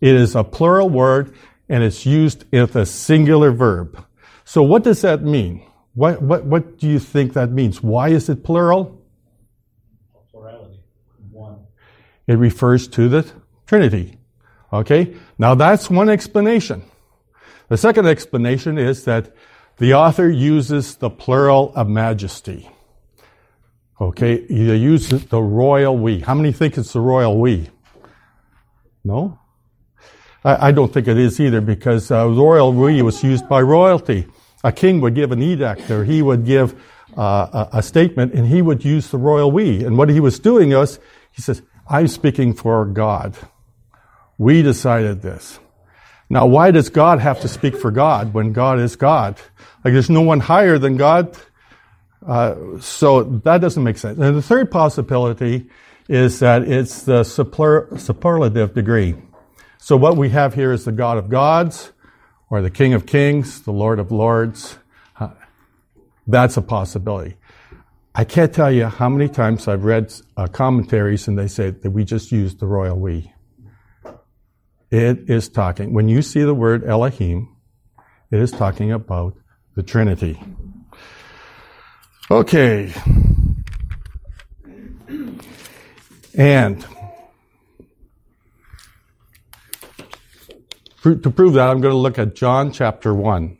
It 0.00 0.14
is 0.14 0.34
a 0.34 0.42
plural 0.42 0.88
word 0.88 1.34
and 1.68 1.82
it's 1.82 2.06
used 2.06 2.44
with 2.50 2.76
a 2.76 2.86
singular 2.86 3.52
verb. 3.52 4.04
So 4.44 4.62
what 4.62 4.82
does 4.82 5.02
that 5.02 5.22
mean? 5.22 5.62
What, 5.94 6.22
what, 6.22 6.44
what 6.44 6.78
do 6.78 6.88
you 6.88 6.98
think 6.98 7.32
that 7.34 7.50
means? 7.50 7.82
Why 7.82 8.08
is 8.08 8.28
it 8.28 8.44
plural? 8.44 9.02
Plurality. 10.30 10.80
One. 11.30 11.58
It 12.26 12.34
refers 12.34 12.88
to 12.88 13.08
the 13.08 13.30
Trinity. 13.66 14.18
Okay? 14.72 15.14
Now 15.38 15.54
that's 15.54 15.90
one 15.90 16.08
explanation. 16.08 16.82
The 17.68 17.76
second 17.76 18.06
explanation 18.06 18.78
is 18.78 19.04
that 19.04 19.34
the 19.76 19.94
author 19.94 20.30
uses 20.30 20.96
the 20.96 21.10
plural 21.10 21.72
of 21.74 21.88
majesty. 21.88 22.70
Okay? 24.00 24.46
He 24.46 24.74
uses 24.74 25.26
the 25.26 25.42
royal 25.42 25.96
we. 25.96 26.20
How 26.20 26.34
many 26.34 26.52
think 26.52 26.78
it's 26.78 26.92
the 26.92 27.00
royal 27.00 27.38
we? 27.38 27.68
No? 29.04 29.38
I, 30.44 30.68
I 30.68 30.72
don't 30.72 30.92
think 30.92 31.08
it 31.08 31.18
is 31.18 31.40
either 31.40 31.60
because 31.60 32.10
uh, 32.10 32.28
royal 32.28 32.72
we 32.72 33.02
was 33.02 33.22
used 33.22 33.48
by 33.48 33.60
royalty. 33.62 34.26
A 34.64 34.72
king 34.72 35.00
would 35.00 35.14
give 35.14 35.32
an 35.32 35.42
edict 35.42 35.90
or 35.90 36.04
he 36.04 36.22
would 36.22 36.44
give 36.44 36.74
uh, 37.16 37.68
a, 37.72 37.78
a 37.78 37.82
statement 37.82 38.34
and 38.34 38.46
he 38.46 38.62
would 38.62 38.84
use 38.84 39.10
the 39.10 39.18
royal 39.18 39.50
we. 39.50 39.84
And 39.84 39.96
what 39.96 40.08
he 40.08 40.20
was 40.20 40.38
doing 40.38 40.70
was, 40.70 40.98
he 41.32 41.42
says, 41.42 41.62
I'm 41.88 42.08
speaking 42.08 42.54
for 42.54 42.84
God. 42.84 43.36
We 44.36 44.62
decided 44.62 45.22
this. 45.22 45.58
Now, 46.30 46.46
why 46.46 46.70
does 46.70 46.90
God 46.90 47.20
have 47.20 47.40
to 47.40 47.48
speak 47.48 47.76
for 47.76 47.90
God 47.90 48.34
when 48.34 48.52
God 48.52 48.78
is 48.78 48.96
God? 48.96 49.40
Like, 49.84 49.94
there's 49.94 50.10
no 50.10 50.20
one 50.20 50.40
higher 50.40 50.78
than 50.78 50.96
God. 50.96 51.36
Uh, 52.26 52.78
so 52.80 53.22
that 53.22 53.60
doesn't 53.60 53.82
make 53.82 53.96
sense. 53.96 54.18
And 54.18 54.36
the 54.36 54.42
third 54.42 54.70
possibility 54.70 55.70
is 56.08 56.40
that 56.40 56.62
it's 56.62 57.02
the 57.02 57.24
superlative 57.24 58.74
degree. 58.74 59.14
So 59.88 59.96
what 59.96 60.18
we 60.18 60.28
have 60.28 60.52
here 60.52 60.70
is 60.70 60.84
the 60.84 60.92
God 60.92 61.16
of 61.16 61.30
gods, 61.30 61.92
or 62.50 62.60
the 62.60 62.68
King 62.68 62.92
of 62.92 63.06
kings, 63.06 63.62
the 63.62 63.72
Lord 63.72 63.98
of 63.98 64.12
lords. 64.12 64.76
Uh, 65.18 65.30
that's 66.26 66.58
a 66.58 66.60
possibility. 66.60 67.36
I 68.14 68.24
can't 68.24 68.52
tell 68.52 68.70
you 68.70 68.84
how 68.84 69.08
many 69.08 69.30
times 69.30 69.66
I've 69.66 69.84
read 69.84 70.12
uh, 70.36 70.46
commentaries 70.48 71.26
and 71.26 71.38
they 71.38 71.48
say 71.48 71.70
that 71.70 71.90
we 71.90 72.04
just 72.04 72.30
used 72.30 72.60
the 72.60 72.66
royal 72.66 72.98
we. 72.98 73.32
It 74.90 75.30
is 75.30 75.48
talking, 75.48 75.94
when 75.94 76.06
you 76.10 76.20
see 76.20 76.42
the 76.42 76.52
word 76.52 76.84
Elohim, 76.84 77.56
it 78.30 78.40
is 78.40 78.50
talking 78.50 78.92
about 78.92 79.38
the 79.74 79.82
Trinity. 79.82 80.38
Okay. 82.30 82.92
And 86.34 86.86
to 91.16 91.30
prove 91.30 91.54
that, 91.54 91.68
I'm 91.68 91.80
going 91.80 91.92
to 91.92 91.98
look 91.98 92.18
at 92.18 92.34
John 92.34 92.72
chapter 92.72 93.14
1, 93.14 93.56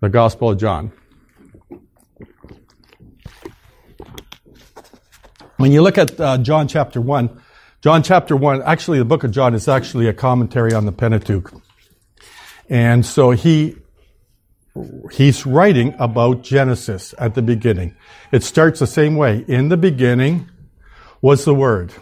the 0.00 0.08
Gospel 0.08 0.50
of 0.50 0.58
John. 0.58 0.92
When 5.56 5.70
you 5.70 5.82
look 5.82 5.98
at 5.98 6.18
uh, 6.20 6.38
John 6.38 6.66
chapter 6.66 7.00
1, 7.00 7.40
John 7.82 8.02
chapter 8.02 8.34
1, 8.34 8.62
actually, 8.62 8.98
the 8.98 9.04
book 9.04 9.24
of 9.24 9.30
John 9.30 9.54
is 9.54 9.68
actually 9.68 10.08
a 10.08 10.12
commentary 10.12 10.72
on 10.72 10.86
the 10.86 10.92
Pentateuch. 10.92 11.52
And 12.68 13.04
so 13.04 13.30
he, 13.30 13.76
he's 15.12 15.46
writing 15.46 15.94
about 15.98 16.42
Genesis 16.42 17.14
at 17.18 17.34
the 17.34 17.42
beginning. 17.42 17.96
It 18.32 18.42
starts 18.42 18.80
the 18.80 18.86
same 18.86 19.16
way. 19.16 19.44
In 19.46 19.68
the 19.68 19.76
beginning 19.76 20.48
was 21.20 21.44
the 21.44 21.54
Word. 21.54 21.92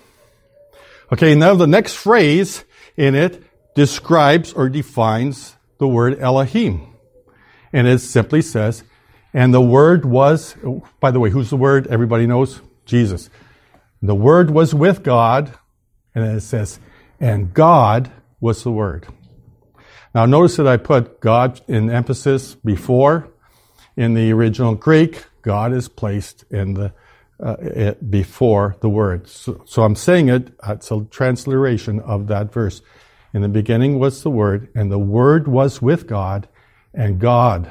Okay, 1.12 1.34
now 1.34 1.54
the 1.54 1.66
next 1.66 1.94
phrase 1.94 2.64
in 2.96 3.14
it 3.14 3.42
describes 3.74 4.52
or 4.52 4.68
defines 4.68 5.56
the 5.78 5.88
word 5.88 6.18
Elohim. 6.18 6.94
And 7.72 7.86
it 7.86 8.00
simply 8.00 8.42
says, 8.42 8.84
and 9.32 9.54
the 9.54 9.60
Word 9.60 10.04
was, 10.04 10.56
by 10.98 11.10
the 11.10 11.20
way, 11.20 11.30
who's 11.30 11.50
the 11.50 11.56
Word? 11.56 11.86
Everybody 11.86 12.26
knows? 12.26 12.60
Jesus. 12.84 13.30
The 14.02 14.14
Word 14.14 14.50
was 14.50 14.74
with 14.74 15.02
God, 15.02 15.52
and 16.14 16.24
it 16.24 16.40
says, 16.40 16.80
and 17.20 17.54
God 17.54 18.10
was 18.40 18.64
the 18.64 18.72
Word. 18.72 19.06
Now 20.14 20.26
notice 20.26 20.56
that 20.56 20.66
I 20.66 20.76
put 20.76 21.20
God 21.20 21.60
in 21.68 21.90
emphasis 21.90 22.56
before. 22.56 23.28
In 23.96 24.14
the 24.14 24.32
original 24.32 24.74
Greek, 24.74 25.26
God 25.42 25.72
is 25.72 25.88
placed 25.88 26.44
in 26.50 26.74
the 26.74 26.92
uh, 27.42 27.94
before 28.08 28.76
the 28.80 28.88
word. 28.88 29.26
So, 29.26 29.62
so 29.64 29.82
I'm 29.82 29.96
saying 29.96 30.28
it, 30.28 30.52
it's 30.66 30.90
a 30.90 31.06
transliteration 31.10 31.98
of 32.00 32.26
that 32.26 32.52
verse. 32.52 32.82
In 33.32 33.42
the 33.42 33.48
beginning 33.48 33.98
was 33.98 34.22
the 34.22 34.30
Word, 34.30 34.68
and 34.74 34.90
the 34.90 34.98
Word 34.98 35.46
was 35.46 35.80
with 35.80 36.06
God, 36.06 36.48
and 36.92 37.20
God 37.20 37.70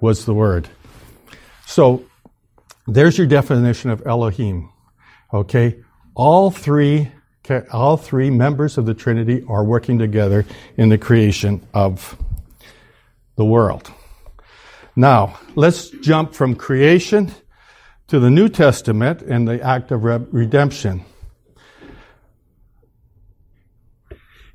was 0.00 0.24
the 0.24 0.34
Word. 0.34 0.68
So 1.66 2.04
there's 2.86 3.16
your 3.16 3.26
definition 3.26 3.90
of 3.90 4.06
Elohim. 4.06 4.70
Okay? 5.32 5.82
All 6.14 6.50
three, 6.50 7.10
all 7.72 7.96
three 7.96 8.30
members 8.30 8.76
of 8.76 8.86
the 8.86 8.94
Trinity 8.94 9.44
are 9.48 9.64
working 9.64 9.98
together 9.98 10.44
in 10.76 10.88
the 10.88 10.98
creation 10.98 11.66
of 11.72 12.16
the 13.36 13.44
world. 13.44 13.90
Now, 14.96 15.38
let's 15.54 15.90
jump 15.90 16.34
from 16.34 16.56
creation 16.56 17.32
to 18.08 18.18
the 18.18 18.30
New 18.30 18.48
Testament 18.48 19.22
and 19.22 19.46
the 19.46 19.62
act 19.62 19.92
of 19.92 20.02
redemption. 20.02 21.04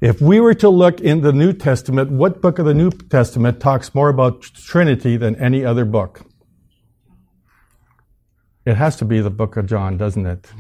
If 0.03 0.19
we 0.19 0.41
were 0.41 0.53
to 0.55 0.67
look 0.67 0.99
in 0.99 1.21
the 1.21 1.31
New 1.31 1.53
Testament, 1.53 2.11
what 2.11 2.41
book 2.41 2.59
of 2.59 2.65
the 2.65 2.73
New 2.73 2.91
Testament 2.91 3.61
talks 3.61 3.95
more 3.95 4.09
about 4.09 4.41
Trinity 4.41 5.15
than 5.15 5.37
any 5.37 5.63
other 5.63 5.85
book? 5.85 6.23
It 8.65 8.75
has 8.75 8.97
to 8.97 9.05
be 9.05 9.21
the 9.21 9.29
book 9.29 9.55
of 9.55 9.65
John, 9.65 9.95
doesn't 9.95 10.25
it? 10.25 10.51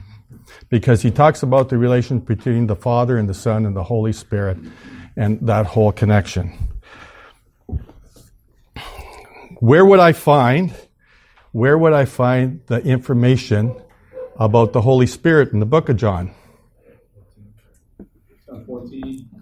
Because 0.69 1.01
he 1.01 1.11
talks 1.11 1.43
about 1.43 1.67
the 1.67 1.77
relation 1.77 2.19
between 2.19 2.67
the 2.67 2.75
Father 2.77 3.17
and 3.17 3.27
the 3.27 3.33
Son 3.33 3.65
and 3.65 3.75
the 3.75 3.83
Holy 3.83 4.13
Spirit 4.13 4.59
and 5.17 5.45
that 5.45 5.65
whole 5.65 5.91
connection. 5.91 6.53
Where 9.59 9.85
would 9.85 9.99
I 9.99 10.13
find 10.13 10.73
where 11.51 11.77
would 11.77 11.91
I 11.91 12.05
find 12.05 12.61
the 12.67 12.79
information 12.79 13.75
about 14.39 14.71
the 14.71 14.79
Holy 14.79 15.05
Spirit 15.05 15.51
in 15.51 15.59
the 15.59 15.65
book 15.65 15.89
of 15.89 15.97
John? 15.97 16.33
14, 18.65 18.91
15, 18.91 19.01
16, 19.01 19.29
17. 19.29 19.32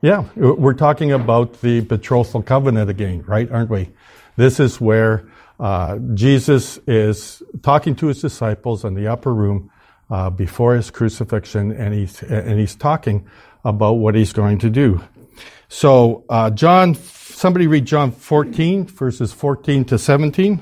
Yeah, 0.00 0.26
we're 0.36 0.74
talking 0.74 1.10
about 1.10 1.60
the 1.60 1.80
betrothal 1.80 2.40
covenant 2.40 2.88
again, 2.88 3.24
right? 3.26 3.50
Aren't 3.50 3.70
we? 3.70 3.90
This 4.36 4.60
is 4.60 4.80
where 4.80 5.28
uh, 5.58 5.98
Jesus 6.14 6.78
is 6.86 7.42
talking 7.62 7.96
to 7.96 8.06
his 8.06 8.20
disciples 8.20 8.84
in 8.84 8.94
the 8.94 9.08
upper 9.08 9.34
room 9.34 9.72
uh, 10.08 10.30
before 10.30 10.76
his 10.76 10.92
crucifixion, 10.92 11.72
and 11.72 11.94
he's 11.94 12.22
and 12.22 12.60
he's 12.60 12.76
talking 12.76 13.26
about 13.64 13.94
what 13.94 14.14
he's 14.14 14.32
going 14.32 14.58
to 14.58 14.70
do. 14.70 15.02
So, 15.68 16.24
uh, 16.28 16.50
John, 16.50 16.94
somebody 16.94 17.66
read 17.66 17.84
John 17.84 18.12
14 18.12 18.86
verses 18.86 19.32
14 19.32 19.84
to 19.86 19.98
17. 19.98 20.60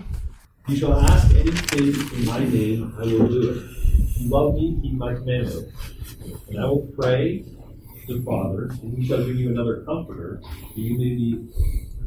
You 0.68 0.76
shall 0.76 0.98
ask 0.98 1.30
anything 1.36 2.18
in 2.18 2.24
my 2.24 2.38
name, 2.38 2.94
I 2.98 3.02
will 3.02 3.28
do 3.28 3.50
it. 3.50 4.18
You 4.18 4.30
love 4.30 4.54
me, 4.54 4.78
keep 4.80 4.94
my 4.94 5.12
commandments. 5.12 5.70
And 6.48 6.58
I 6.58 6.64
will 6.64 6.90
pray 6.98 7.44
the 8.06 8.22
Father, 8.22 8.70
and 8.82 8.98
he 8.98 9.06
shall 9.06 9.24
give 9.24 9.36
you 9.36 9.50
another 9.50 9.82
comforter, 9.84 10.40
that 10.42 10.76
you 10.76 10.98
may 10.98 11.14
be 11.14 11.48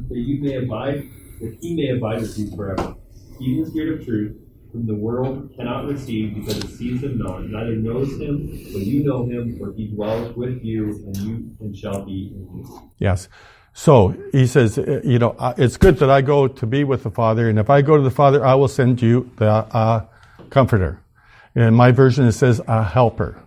that 0.08 0.18
you 0.18 0.42
may 0.42 0.56
abide 0.56 1.08
that 1.40 1.56
he 1.60 1.74
may 1.74 1.96
abide 1.96 2.20
with 2.20 2.38
you 2.38 2.54
forever. 2.56 2.94
Even 3.40 3.64
the 3.64 3.70
Spirit 3.70 4.00
of 4.00 4.06
truth, 4.06 4.36
whom 4.72 4.86
the 4.86 4.94
world 4.94 5.52
cannot 5.56 5.86
receive 5.86 6.34
because 6.34 6.58
it 6.58 6.68
sees 6.68 7.02
him 7.02 7.18
not, 7.18 7.44
neither 7.44 7.76
knows 7.76 8.10
him, 8.20 8.46
but 8.72 8.82
you 8.82 9.04
know 9.04 9.24
him, 9.24 9.58
for 9.58 9.72
he 9.72 9.88
dwells 9.88 10.36
with 10.36 10.62
you 10.62 11.02
and 11.06 11.16
you 11.18 11.56
and 11.60 11.76
shall 11.76 12.04
be 12.04 12.32
in 12.34 12.58
you. 12.58 12.90
Yes. 12.98 13.28
So 13.72 14.14
he 14.32 14.46
says, 14.46 14.78
uh, 14.78 15.00
you 15.04 15.18
know, 15.18 15.34
uh, 15.38 15.54
it's 15.56 15.76
good 15.76 15.98
that 15.98 16.10
I 16.10 16.20
go 16.20 16.48
to 16.48 16.66
be 16.66 16.84
with 16.84 17.02
the 17.04 17.10
Father, 17.10 17.48
and 17.48 17.58
if 17.58 17.70
I 17.70 17.82
go 17.82 17.96
to 17.96 18.02
the 18.02 18.10
Father, 18.10 18.44
I 18.44 18.54
will 18.54 18.68
send 18.68 19.00
you 19.00 19.30
the 19.36 19.48
uh, 19.48 20.06
Comforter. 20.50 21.00
In 21.54 21.74
my 21.74 21.92
version, 21.92 22.26
it 22.26 22.32
says 22.32 22.60
a 22.66 22.82
helper. 22.82 23.40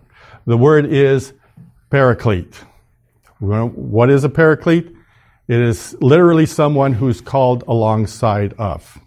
The 0.46 0.56
word 0.56 0.86
is 0.86 1.34
paraclete. 1.90 2.54
What 3.40 4.10
is 4.10 4.24
a 4.24 4.28
paraclete? 4.28 4.94
It 5.46 5.60
is 5.60 5.94
literally 6.00 6.46
someone 6.46 6.94
who's 6.94 7.20
called 7.20 7.64
alongside 7.68 8.54
of. 8.54 8.98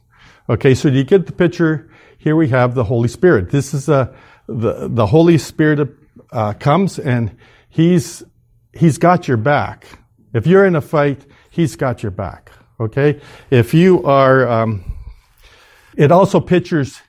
Okay, 0.50 0.76
so 0.76 0.90
do 0.90 0.96
you 0.96 1.04
get 1.04 1.26
the 1.26 1.32
picture? 1.32 1.90
Here 2.18 2.36
we 2.36 2.50
have 2.50 2.76
the 2.76 2.84
Holy 2.84 3.08
Spirit. 3.08 3.50
This 3.50 3.74
is 3.74 3.90
a, 3.90 4.14
the, 4.48 4.88
the 4.88 5.08
Holy 5.08 5.38
Spirit 5.38 5.90
uh, 6.32 6.54
comes 6.54 7.00
and 7.00 7.36
he's, 7.70 8.24
he's 8.74 8.98
got 8.98 9.28
your 9.28 9.38
back. 9.38 9.88
If 10.34 10.46
you're 10.46 10.66
in 10.66 10.76
a 10.76 10.82
fight, 10.82 11.26
he's 11.50 11.76
got 11.76 12.04
your 12.04 12.12
back. 12.12 12.52
Okay? 12.80 13.20
If 13.50 13.74
you 13.74 14.04
are, 14.04 14.48
um, 14.48 14.98
it 15.96 16.12
also 16.12 16.40
pictures 16.40 17.02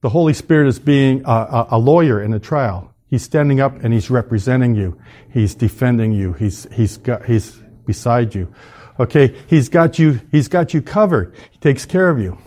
the 0.00 0.08
Holy 0.08 0.32
Spirit 0.32 0.66
as 0.66 0.78
being 0.78 1.22
a, 1.24 1.66
a, 1.72 1.78
lawyer 1.78 2.20
in 2.20 2.34
a 2.34 2.40
trial. 2.40 2.91
He's 3.12 3.22
standing 3.22 3.60
up 3.60 3.84
and 3.84 3.92
he's 3.92 4.08
representing 4.08 4.74
you. 4.74 4.98
He's 5.28 5.54
defending 5.54 6.12
you. 6.12 6.32
He's, 6.32 6.66
he's 6.72 6.96
got, 6.96 7.26
he's 7.26 7.52
beside 7.84 8.34
you. 8.34 8.50
Okay? 8.98 9.36
He's 9.48 9.68
got 9.68 9.98
you, 9.98 10.22
he's 10.30 10.48
got 10.48 10.72
you 10.72 10.80
covered. 10.80 11.34
He 11.50 11.58
takes 11.58 11.84
care 11.84 12.08
of 12.08 12.18
you. 12.18 12.38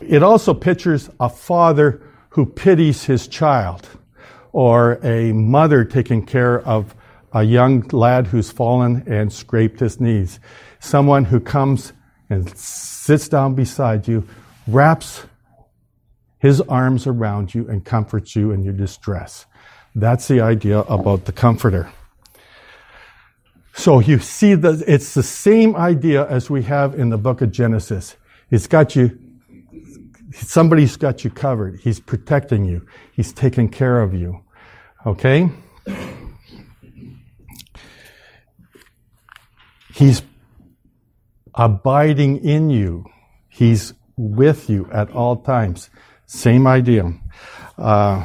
It 0.00 0.22
also 0.22 0.54
pictures 0.54 1.10
a 1.18 1.28
father 1.28 2.08
who 2.28 2.46
pities 2.46 3.02
his 3.02 3.26
child 3.26 3.88
or 4.52 5.04
a 5.04 5.32
mother 5.32 5.84
taking 5.84 6.24
care 6.24 6.60
of 6.60 6.94
a 7.32 7.42
young 7.42 7.80
lad 7.88 8.28
who's 8.28 8.52
fallen 8.52 9.02
and 9.08 9.32
scraped 9.32 9.80
his 9.80 10.00
knees. 10.00 10.38
Someone 10.78 11.24
who 11.24 11.40
comes 11.40 11.92
and 12.30 12.56
sits 12.56 13.28
down 13.28 13.56
beside 13.56 14.06
you, 14.06 14.24
wraps 14.68 15.24
his 16.38 16.60
arms 16.60 17.08
around 17.08 17.52
you 17.56 17.68
and 17.68 17.84
comforts 17.84 18.36
you 18.36 18.52
in 18.52 18.62
your 18.62 18.72
distress. 18.72 19.46
That's 19.96 20.28
the 20.28 20.42
idea 20.42 20.80
about 20.80 21.24
the 21.24 21.32
comforter. 21.32 21.90
So 23.72 23.98
you 24.00 24.18
see 24.18 24.54
that 24.54 24.84
it's 24.86 25.14
the 25.14 25.22
same 25.22 25.74
idea 25.74 26.28
as 26.28 26.50
we 26.50 26.64
have 26.64 26.94
in 26.94 27.08
the 27.08 27.16
book 27.16 27.40
of 27.40 27.50
Genesis. 27.50 28.14
It's 28.50 28.66
got 28.66 28.94
you, 28.94 29.18
somebody's 30.32 30.98
got 30.98 31.24
you 31.24 31.30
covered. 31.30 31.80
He's 31.80 31.98
protecting 31.98 32.66
you. 32.66 32.86
He's 33.12 33.32
taking 33.32 33.70
care 33.70 34.02
of 34.02 34.12
you. 34.12 34.42
Okay? 35.06 35.48
He's 39.94 40.20
abiding 41.54 42.44
in 42.44 42.68
you. 42.68 43.06
He's 43.48 43.94
with 44.18 44.68
you 44.68 44.90
at 44.92 45.10
all 45.10 45.36
times. 45.36 45.88
Same 46.26 46.66
idea. 46.66 47.14
Uh, 47.78 48.24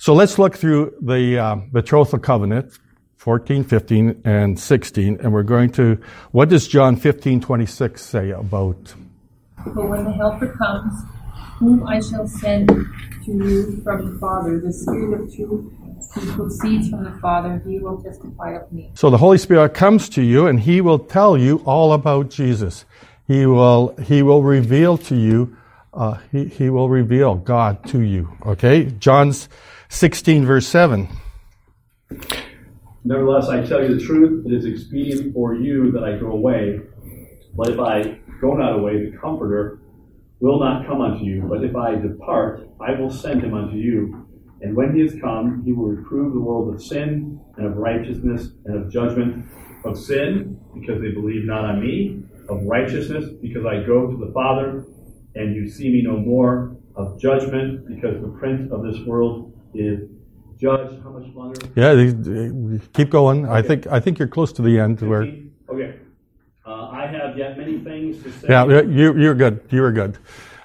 so 0.00 0.14
let's 0.14 0.38
look 0.38 0.56
through 0.56 0.94
the 1.02 1.38
uh, 1.38 1.56
betrothal 1.72 2.18
covenant 2.18 2.72
14, 3.18 3.64
15, 3.64 4.22
and 4.24 4.58
16, 4.58 5.18
and 5.20 5.30
we're 5.30 5.42
going 5.42 5.70
to, 5.70 6.00
what 6.30 6.48
does 6.48 6.66
John 6.66 6.96
15, 6.96 7.42
26 7.42 8.02
say 8.02 8.30
about? 8.30 8.94
But 9.66 9.90
when 9.90 10.04
the 10.04 10.12
Helper 10.12 10.56
comes, 10.56 10.94
whom 11.58 11.86
I 11.86 12.00
shall 12.00 12.26
send 12.26 12.68
to 12.68 13.30
you 13.30 13.82
from 13.84 14.14
the 14.14 14.18
Father, 14.18 14.58
the 14.58 14.72
Spirit 14.72 15.20
of 15.20 15.36
truth, 15.36 15.70
who 16.14 16.32
proceeds 16.32 16.88
from 16.88 17.04
the 17.04 17.12
Father, 17.20 17.62
he 17.66 17.78
will 17.78 18.02
testify 18.02 18.54
of 18.54 18.72
me. 18.72 18.90
So 18.94 19.10
the 19.10 19.18
Holy 19.18 19.36
Spirit 19.36 19.74
comes 19.74 20.08
to 20.08 20.22
you, 20.22 20.46
and 20.46 20.58
he 20.58 20.80
will 20.80 20.98
tell 20.98 21.36
you 21.36 21.58
all 21.66 21.92
about 21.92 22.30
Jesus. 22.30 22.86
He 23.26 23.44
will, 23.44 23.94
he 23.96 24.22
will 24.22 24.42
reveal 24.42 24.96
to 24.96 25.14
you, 25.14 25.58
uh, 25.92 26.16
he, 26.32 26.46
he 26.46 26.70
will 26.70 26.88
reveal 26.88 27.34
God 27.34 27.84
to 27.88 28.00
you. 28.00 28.34
Okay? 28.46 28.86
John's 28.98 29.50
16, 29.90 30.46
verse 30.46 30.68
7. 30.68 31.08
Nevertheless, 33.02 33.48
I 33.48 33.66
tell 33.66 33.82
you 33.82 33.96
the 33.96 34.02
truth, 34.02 34.46
it 34.46 34.52
is 34.52 34.64
expedient 34.64 35.34
for 35.34 35.56
you 35.56 35.90
that 35.90 36.04
I 36.04 36.16
go 36.16 36.28
away. 36.28 36.78
But 37.56 37.70
if 37.70 37.80
I 37.80 38.20
go 38.40 38.54
not 38.54 38.78
away, 38.78 39.10
the 39.10 39.16
Comforter 39.18 39.80
will 40.38 40.60
not 40.60 40.86
come 40.86 41.00
unto 41.00 41.24
you. 41.24 41.42
But 41.42 41.64
if 41.64 41.74
I 41.74 41.96
depart, 41.96 42.68
I 42.80 42.98
will 42.98 43.10
send 43.10 43.42
him 43.42 43.52
unto 43.52 43.76
you. 43.76 44.28
And 44.62 44.76
when 44.76 44.94
he 44.94 45.02
is 45.02 45.20
come, 45.20 45.64
he 45.64 45.72
will 45.72 45.88
reprove 45.88 46.34
the 46.34 46.40
world 46.40 46.72
of 46.72 46.80
sin, 46.80 47.40
and 47.56 47.66
of 47.66 47.76
righteousness, 47.76 48.48
and 48.66 48.76
of 48.84 48.92
judgment. 48.92 49.44
Of 49.84 49.98
sin, 49.98 50.60
because 50.72 51.02
they 51.02 51.10
believe 51.10 51.44
not 51.44 51.64
on 51.64 51.80
me. 51.80 52.22
Of 52.48 52.62
righteousness, 52.62 53.24
because 53.42 53.66
I 53.66 53.84
go 53.84 54.06
to 54.06 54.16
the 54.16 54.30
Father, 54.32 54.84
and 55.34 55.56
you 55.56 55.68
see 55.68 55.90
me 55.90 56.02
no 56.02 56.16
more. 56.16 56.76
Of 56.94 57.20
judgment, 57.20 57.88
because 57.88 58.20
the 58.22 58.28
prince 58.38 58.70
of 58.70 58.84
this 58.84 59.00
world 59.04 59.49
is 59.74 60.08
Judge, 60.60 61.02
how 61.02 61.10
much 61.10 61.34
longer? 61.34 61.58
Yeah, 61.74 62.78
keep 62.92 63.10
going. 63.10 63.46
Okay. 63.46 63.54
I 63.54 63.62
think 63.62 63.86
I 63.86 64.00
think 64.00 64.18
you're 64.18 64.28
close 64.28 64.52
to 64.54 64.62
the 64.62 64.78
end 64.78 65.00
15? 65.00 65.08
where. 65.08 65.22
Okay. 65.70 65.98
Uh, 66.66 66.88
I 66.88 67.06
have 67.06 67.36
yet 67.36 67.56
many 67.56 67.78
things 67.80 68.22
to 68.22 68.30
say. 68.32 68.48
Yeah, 68.50 68.64
you, 68.82 69.18
you're 69.18 69.34
good. 69.34 69.60
You 69.70 69.82
are 69.84 69.92
good. 69.92 70.18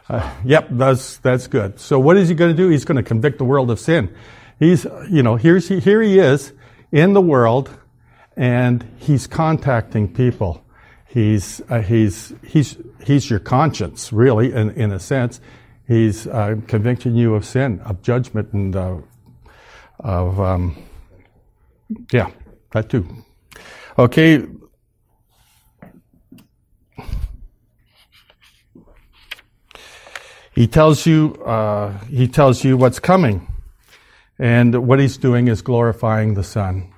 Uh, 0.09 0.31
yep, 0.43 0.67
that's 0.71 1.17
that's 1.17 1.47
good. 1.47 1.79
So 1.79 1.97
what 1.97 2.17
is 2.17 2.29
he 2.29 2.35
going 2.35 2.51
to 2.51 2.57
do? 2.57 2.69
He's 2.69 2.85
going 2.85 2.97
to 2.97 3.03
convict 3.03 3.37
the 3.37 3.45
world 3.45 3.71
of 3.71 3.79
sin. 3.79 4.13
He's, 4.59 4.85
you 5.09 5.23
know, 5.23 5.35
here's 5.35 5.67
here 5.67 6.01
he 6.01 6.19
is 6.19 6.53
in 6.91 7.13
the 7.13 7.21
world, 7.21 7.71
and 8.35 8.85
he's 8.97 9.27
contacting 9.27 10.13
people. 10.13 10.63
He's 11.07 11.61
uh, 11.69 11.81
he's 11.81 12.33
he's 12.45 12.77
he's 13.03 13.29
your 13.29 13.39
conscience, 13.39 14.13
really, 14.13 14.53
in 14.53 14.71
in 14.71 14.91
a 14.91 14.99
sense. 14.99 15.39
He's 15.87 16.27
uh, 16.27 16.55
convicting 16.67 17.15
you 17.15 17.35
of 17.35 17.45
sin, 17.45 17.79
of 17.81 18.01
judgment, 18.01 18.53
and 18.53 18.75
uh, 18.75 18.97
of, 19.99 20.39
um, 20.39 20.75
yeah, 22.11 22.31
that 22.71 22.89
too. 22.89 23.07
Okay. 23.97 24.45
He 30.55 30.67
tells 30.67 31.05
you, 31.05 31.33
uh, 31.45 31.97
he 32.05 32.27
tells 32.27 32.63
you 32.63 32.77
what's 32.77 32.99
coming. 32.99 33.51
And 34.39 34.87
what 34.87 34.99
he's 34.99 35.17
doing 35.17 35.47
is 35.47 35.61
glorifying 35.61 36.33
the 36.33 36.43
Son 36.43 36.93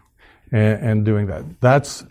and, 0.52 0.84
and 0.84 1.06
doing 1.06 1.28
that. 1.28 1.44
That's 1.60 2.06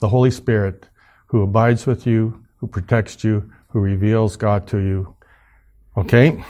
the 0.00 0.08
Holy 0.08 0.30
Spirit 0.30 0.88
who 1.26 1.42
abides 1.42 1.86
with 1.86 2.06
you, 2.06 2.44
who 2.56 2.66
protects 2.66 3.24
you, 3.24 3.50
who 3.68 3.80
reveals 3.80 4.36
God 4.36 4.66
to 4.68 4.78
you. 4.78 5.14
Okay? 5.98 6.42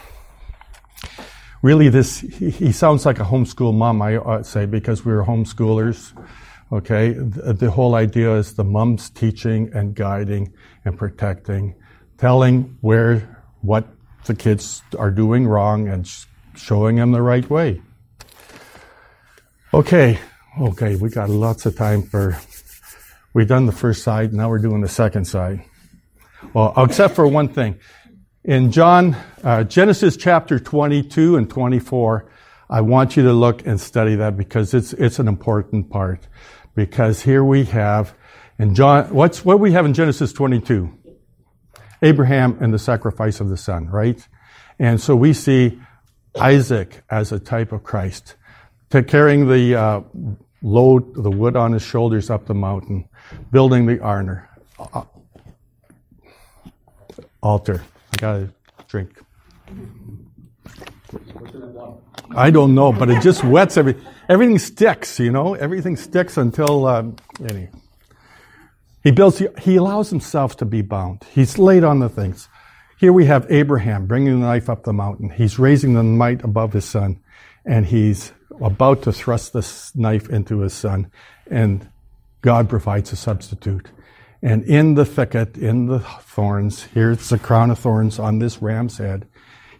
really 1.62 1.88
this, 1.88 2.20
he, 2.20 2.50
he 2.50 2.72
sounds 2.72 3.04
like 3.06 3.18
a 3.20 3.24
homeschool 3.24 3.74
mom, 3.74 4.02
I 4.02 4.16
ought 4.16 4.46
say, 4.46 4.66
because 4.66 5.04
we 5.04 5.12
were 5.12 5.24
homeschoolers. 5.24 6.12
Okay. 6.72 7.12
The, 7.12 7.54
the 7.54 7.70
whole 7.70 7.94
idea 7.94 8.34
is 8.36 8.54
the 8.54 8.64
mom's 8.64 9.10
teaching 9.10 9.70
and 9.74 9.94
guiding 9.94 10.52
and 10.84 10.96
protecting, 10.96 11.74
telling 12.18 12.76
where, 12.80 13.44
what 13.62 13.88
the 14.26 14.34
kids 14.34 14.82
are 14.98 15.10
doing 15.10 15.46
wrong 15.46 15.88
and 15.88 16.06
sh- 16.06 16.26
showing 16.54 16.96
them 16.96 17.12
the 17.12 17.22
right 17.22 17.48
way. 17.48 17.80
Okay. 19.72 20.18
Okay. 20.60 20.96
We 20.96 21.08
got 21.08 21.30
lots 21.30 21.66
of 21.66 21.76
time 21.76 22.02
for, 22.02 22.38
we've 23.32 23.48
done 23.48 23.66
the 23.66 23.72
first 23.72 24.02
side. 24.02 24.32
Now 24.32 24.48
we're 24.48 24.58
doing 24.58 24.80
the 24.80 24.88
second 24.88 25.24
side. 25.24 25.64
Well, 26.54 26.72
except 26.76 27.16
for 27.16 27.26
one 27.26 27.48
thing. 27.48 27.80
In 28.48 28.72
John, 28.72 29.14
uh, 29.44 29.62
Genesis 29.64 30.16
chapter 30.16 30.58
22 30.58 31.36
and 31.36 31.50
24, 31.50 32.30
I 32.70 32.80
want 32.80 33.14
you 33.14 33.24
to 33.24 33.32
look 33.34 33.66
and 33.66 33.78
study 33.78 34.14
that 34.14 34.38
because 34.38 34.72
it's, 34.72 34.94
it's 34.94 35.18
an 35.18 35.28
important 35.28 35.90
part. 35.90 36.26
Because 36.74 37.20
here 37.20 37.44
we 37.44 37.64
have, 37.66 38.14
in 38.58 38.74
John, 38.74 39.12
what's, 39.12 39.44
what 39.44 39.60
we 39.60 39.72
have 39.72 39.84
in 39.84 39.92
Genesis 39.92 40.32
22? 40.32 40.90
Abraham 42.00 42.56
and 42.62 42.72
the 42.72 42.78
sacrifice 42.78 43.38
of 43.40 43.50
the 43.50 43.58
son, 43.58 43.86
right? 43.88 44.26
And 44.78 44.98
so 44.98 45.14
we 45.14 45.34
see 45.34 45.78
Isaac 46.40 47.02
as 47.10 47.32
a 47.32 47.38
type 47.38 47.72
of 47.72 47.84
Christ, 47.84 48.34
carrying 49.08 49.46
the 49.46 49.74
uh, 49.74 50.00
load, 50.62 51.22
the 51.22 51.30
wood 51.30 51.54
on 51.54 51.74
his 51.74 51.82
shoulders 51.82 52.30
up 52.30 52.46
the 52.46 52.54
mountain, 52.54 53.10
building 53.52 53.84
the 53.84 54.00
armor, 54.00 54.48
uh, 54.94 55.02
altar. 57.42 57.82
I 58.12 58.16
got 58.16 58.36
a 58.36 58.52
drink. 58.88 59.10
I 62.36 62.50
don't 62.50 62.74
know, 62.74 62.92
but 62.92 63.10
it 63.10 63.22
just 63.22 63.42
wets 63.44 63.76
every. 63.76 63.96
Everything 64.28 64.58
sticks, 64.58 65.18
you 65.18 65.30
know. 65.30 65.54
Everything 65.54 65.96
sticks 65.96 66.36
until 66.36 66.86
um, 66.86 67.16
anyway. 67.40 67.70
He 69.02 69.10
builds. 69.10 69.42
He 69.60 69.76
allows 69.76 70.10
himself 70.10 70.56
to 70.58 70.64
be 70.64 70.82
bound. 70.82 71.24
He's 71.32 71.58
laid 71.58 71.84
on 71.84 72.00
the 72.00 72.08
things. 72.08 72.48
Here 72.98 73.12
we 73.12 73.26
have 73.26 73.46
Abraham 73.50 74.06
bringing 74.06 74.40
the 74.40 74.46
knife 74.46 74.68
up 74.68 74.84
the 74.84 74.92
mountain. 74.92 75.30
He's 75.30 75.58
raising 75.58 75.94
the 75.94 76.02
might 76.02 76.42
above 76.42 76.72
his 76.72 76.84
son, 76.84 77.20
and 77.64 77.86
he's 77.86 78.32
about 78.60 79.02
to 79.02 79.12
thrust 79.12 79.52
this 79.52 79.94
knife 79.94 80.28
into 80.28 80.60
his 80.60 80.74
son, 80.74 81.10
and 81.48 81.88
God 82.42 82.68
provides 82.68 83.12
a 83.12 83.16
substitute. 83.16 83.88
And 84.42 84.62
in 84.64 84.94
the 84.94 85.04
thicket, 85.04 85.56
in 85.56 85.86
the 85.86 86.00
thorns, 86.00 86.84
here's 86.84 87.28
the 87.28 87.38
crown 87.38 87.70
of 87.70 87.78
thorns 87.78 88.18
on 88.18 88.38
this 88.38 88.62
ram's 88.62 88.98
head. 88.98 89.26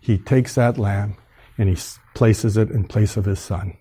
He 0.01 0.19
takes 0.19 0.55
that 0.55 0.79
lamb 0.79 1.17
and 1.57 1.69
he 1.69 1.77
places 2.15 2.57
it 2.57 2.71
in 2.71 2.85
place 2.85 3.17
of 3.17 3.25
his 3.25 3.39
son. 3.39 3.77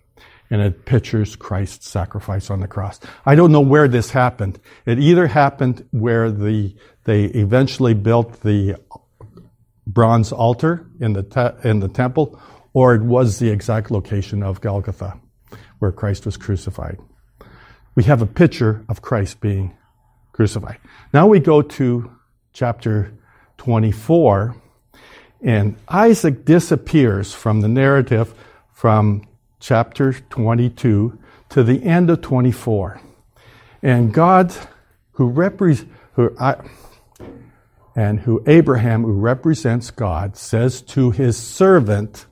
And 0.49 0.61
it 0.61 0.85
pictures 0.85 1.35
Christ's 1.35 1.89
sacrifice 1.89 2.49
on 2.49 2.61
the 2.61 2.67
cross. 2.67 2.99
I 3.25 3.35
don't 3.35 3.51
know 3.51 3.61
where 3.61 3.87
this 3.87 4.11
happened. 4.11 4.59
It 4.85 4.99
either 4.99 5.27
happened 5.27 5.85
where 5.91 6.31
the, 6.31 6.75
they 7.03 7.25
eventually 7.25 7.93
built 7.93 8.41
the 8.41 8.77
bronze 9.85 10.31
altar 10.31 10.87
in 10.99 11.13
the, 11.13 11.23
te- 11.23 11.67
in 11.67 11.79
the 11.79 11.89
temple, 11.89 12.39
or 12.73 12.95
it 12.95 13.01
was 13.01 13.39
the 13.39 13.49
exact 13.49 13.91
location 13.91 14.43
of 14.43 14.61
Golgotha, 14.61 15.19
where 15.79 15.91
Christ 15.91 16.25
was 16.25 16.37
crucified. 16.37 16.99
We 17.95 18.03
have 18.03 18.21
a 18.21 18.27
picture 18.27 18.85
of 18.87 19.01
Christ 19.01 19.41
being 19.41 19.75
crucified. 20.37 20.77
Now 21.11 21.25
we 21.25 21.39
go 21.39 21.63
to 21.63 22.11
chapter 22.53 23.11
24, 23.57 24.55
and 25.41 25.75
Isaac 25.89 26.45
disappears 26.45 27.33
from 27.33 27.61
the 27.61 27.67
narrative 27.67 28.35
from 28.71 29.27
chapter 29.59 30.13
22 30.13 31.17
to 31.49 31.63
the 31.63 31.83
end 31.83 32.11
of 32.11 32.21
24. 32.21 33.01
And 33.81 34.13
God, 34.13 34.53
who 35.13 35.25
represents, 35.25 35.91
who 36.13 36.35
I, 36.39 36.57
and 37.95 38.19
who 38.19 38.43
Abraham, 38.45 39.01
who 39.01 39.13
represents 39.13 39.89
God, 39.89 40.37
says 40.37 40.83
to 40.83 41.09
his 41.09 41.35
servant, 41.35 42.27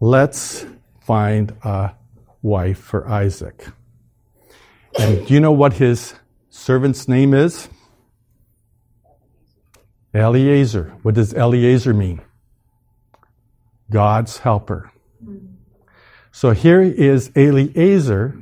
Let's 0.00 0.64
find 1.00 1.54
a 1.62 1.92
wife 2.40 2.78
for 2.78 3.06
Isaac. 3.06 3.66
And 4.98 5.26
do 5.26 5.34
you 5.34 5.40
know 5.40 5.52
what 5.52 5.74
his 5.74 6.14
servant's 6.56 7.06
name 7.06 7.34
is? 7.34 7.68
Eliezer. 10.14 10.94
What 11.02 11.14
does 11.14 11.34
Eliezer 11.34 11.92
mean? 11.92 12.22
God's 13.90 14.38
helper. 14.38 14.90
So 16.32 16.50
here 16.50 16.82
is 16.82 17.30
Eliezer. 17.36 18.38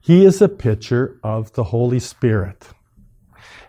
He 0.00 0.24
is 0.24 0.40
a 0.40 0.48
picture 0.48 1.20
of 1.22 1.52
the 1.52 1.64
Holy 1.64 2.00
Spirit. 2.00 2.66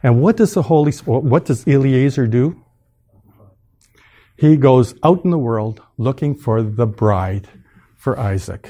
And 0.02 0.22
what 0.22 0.38
does 0.38 0.54
the 0.54 0.64
Holy 0.64 0.94
what 1.06 1.46
does 1.46 1.68
Eliezer 1.68 2.28
do? 2.28 2.64
He 4.38 4.58
goes 4.58 4.96
out 5.04 5.24
in 5.24 5.32
the 5.32 5.38
world 5.38 5.82
looking 5.98 6.34
for 6.34 6.64
the 6.64 6.88
bride 6.88 7.48
for 7.98 8.18
Isaac. 8.18 8.70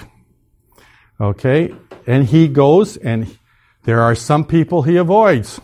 Okay? 1.22 1.74
And 2.06 2.26
he 2.26 2.48
goes 2.48 2.98
and 2.98 3.38
there 3.84 4.02
are 4.02 4.16
some 4.16 4.46
people 4.46 4.84
he 4.84 4.98
avoids. 4.98 5.60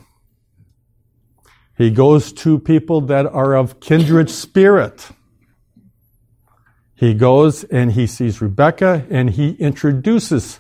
He 1.78 1.92
goes 1.92 2.34
to 2.34 2.58
people 2.60 3.02
that 3.02 3.28
are 3.28 3.56
of 3.56 3.80
kindred 3.80 4.30
spirit. 4.30 5.10
He 6.96 7.14
goes 7.14 7.64
and 7.66 7.92
he 7.92 8.08
sees 8.08 8.42
Rebecca 8.42 9.06
and 9.12 9.30
he 9.30 9.52
introduces 9.52 10.60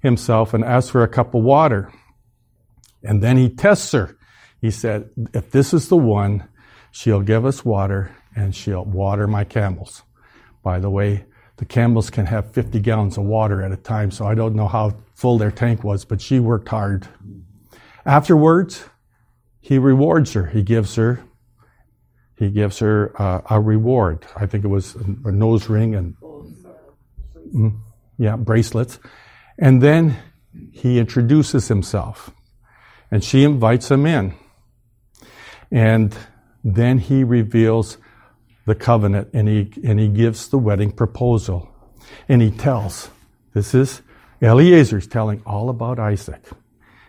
himself 0.00 0.54
and 0.54 0.64
asks 0.64 0.90
for 0.90 1.02
a 1.02 1.08
cup 1.08 1.34
of 1.34 1.42
water. 1.42 1.92
And 3.02 3.22
then 3.22 3.36
he 3.36 3.50
tests 3.50 3.92
her. 3.92 4.16
He 4.58 4.70
said, 4.70 5.10
if 5.34 5.50
this 5.50 5.74
is 5.74 5.88
the 5.88 5.96
one, 5.96 6.48
she'll 6.90 7.20
give 7.20 7.44
us 7.44 7.66
water 7.66 8.16
and 8.34 8.54
she'll 8.54 8.86
water 8.86 9.26
my 9.26 9.44
camels. 9.44 10.02
By 10.62 10.78
the 10.78 10.88
way, 10.88 11.26
the 11.56 11.66
camels 11.66 12.08
can 12.08 12.24
have 12.26 12.52
50 12.52 12.80
gallons 12.80 13.18
of 13.18 13.24
water 13.24 13.62
at 13.62 13.72
a 13.72 13.76
time, 13.76 14.10
so 14.10 14.26
I 14.26 14.34
don't 14.34 14.54
know 14.54 14.68
how 14.68 14.96
full 15.14 15.38
their 15.38 15.50
tank 15.50 15.84
was, 15.84 16.04
but 16.04 16.20
she 16.20 16.40
worked 16.40 16.68
hard. 16.68 17.08
Afterwards, 18.04 18.84
he 19.60 19.78
rewards 19.78 20.34
her. 20.34 20.46
He 20.46 20.62
gives 20.62 20.96
her, 20.96 21.22
he 22.36 22.50
gives 22.50 22.80
her 22.80 23.12
uh, 23.20 23.40
a 23.48 23.60
reward. 23.60 24.26
I 24.36 24.46
think 24.46 24.64
it 24.64 24.68
was 24.68 24.94
a 24.96 25.32
nose 25.32 25.68
ring 25.68 25.94
and, 25.94 26.16
mm, 27.54 27.78
yeah, 28.18 28.36
bracelets. 28.36 28.98
And 29.58 29.80
then 29.80 30.16
he 30.72 30.98
introduces 30.98 31.68
himself, 31.68 32.30
and 33.10 33.22
she 33.22 33.44
invites 33.44 33.90
him 33.90 34.04
in. 34.06 34.34
And 35.70 36.16
then 36.62 36.98
he 36.98 37.24
reveals 37.24 37.98
the 38.66 38.74
covenant 38.74 39.28
and 39.32 39.48
he, 39.48 39.72
and 39.84 40.00
he 40.00 40.08
gives 40.08 40.48
the 40.48 40.58
wedding 40.58 40.92
proposal. 40.92 41.68
And 42.28 42.40
he 42.42 42.50
tells, 42.50 43.10
this 43.54 43.74
is, 43.74 44.02
Eliezer's 44.44 45.06
telling 45.06 45.42
all 45.46 45.70
about 45.70 45.98
Isaac 45.98 46.44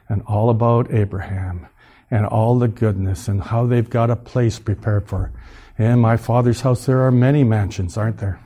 and 0.08 0.22
all 0.26 0.50
about 0.50 0.94
Abraham 0.94 1.68
and 2.10 2.26
all 2.26 2.58
the 2.58 2.68
goodness 2.68 3.28
and 3.28 3.42
how 3.42 3.66
they've 3.66 3.90
got 3.90 4.10
a 4.10 4.16
place 4.16 4.58
prepared 4.60 5.08
for. 5.08 5.34
In 5.78 6.00
my 6.00 6.16
father's 6.16 6.62
house, 6.62 6.86
there 6.86 7.02
are 7.02 7.12
many 7.12 7.44
mansions, 7.44 7.98
aren't 7.98 8.20
there? 8.20 8.40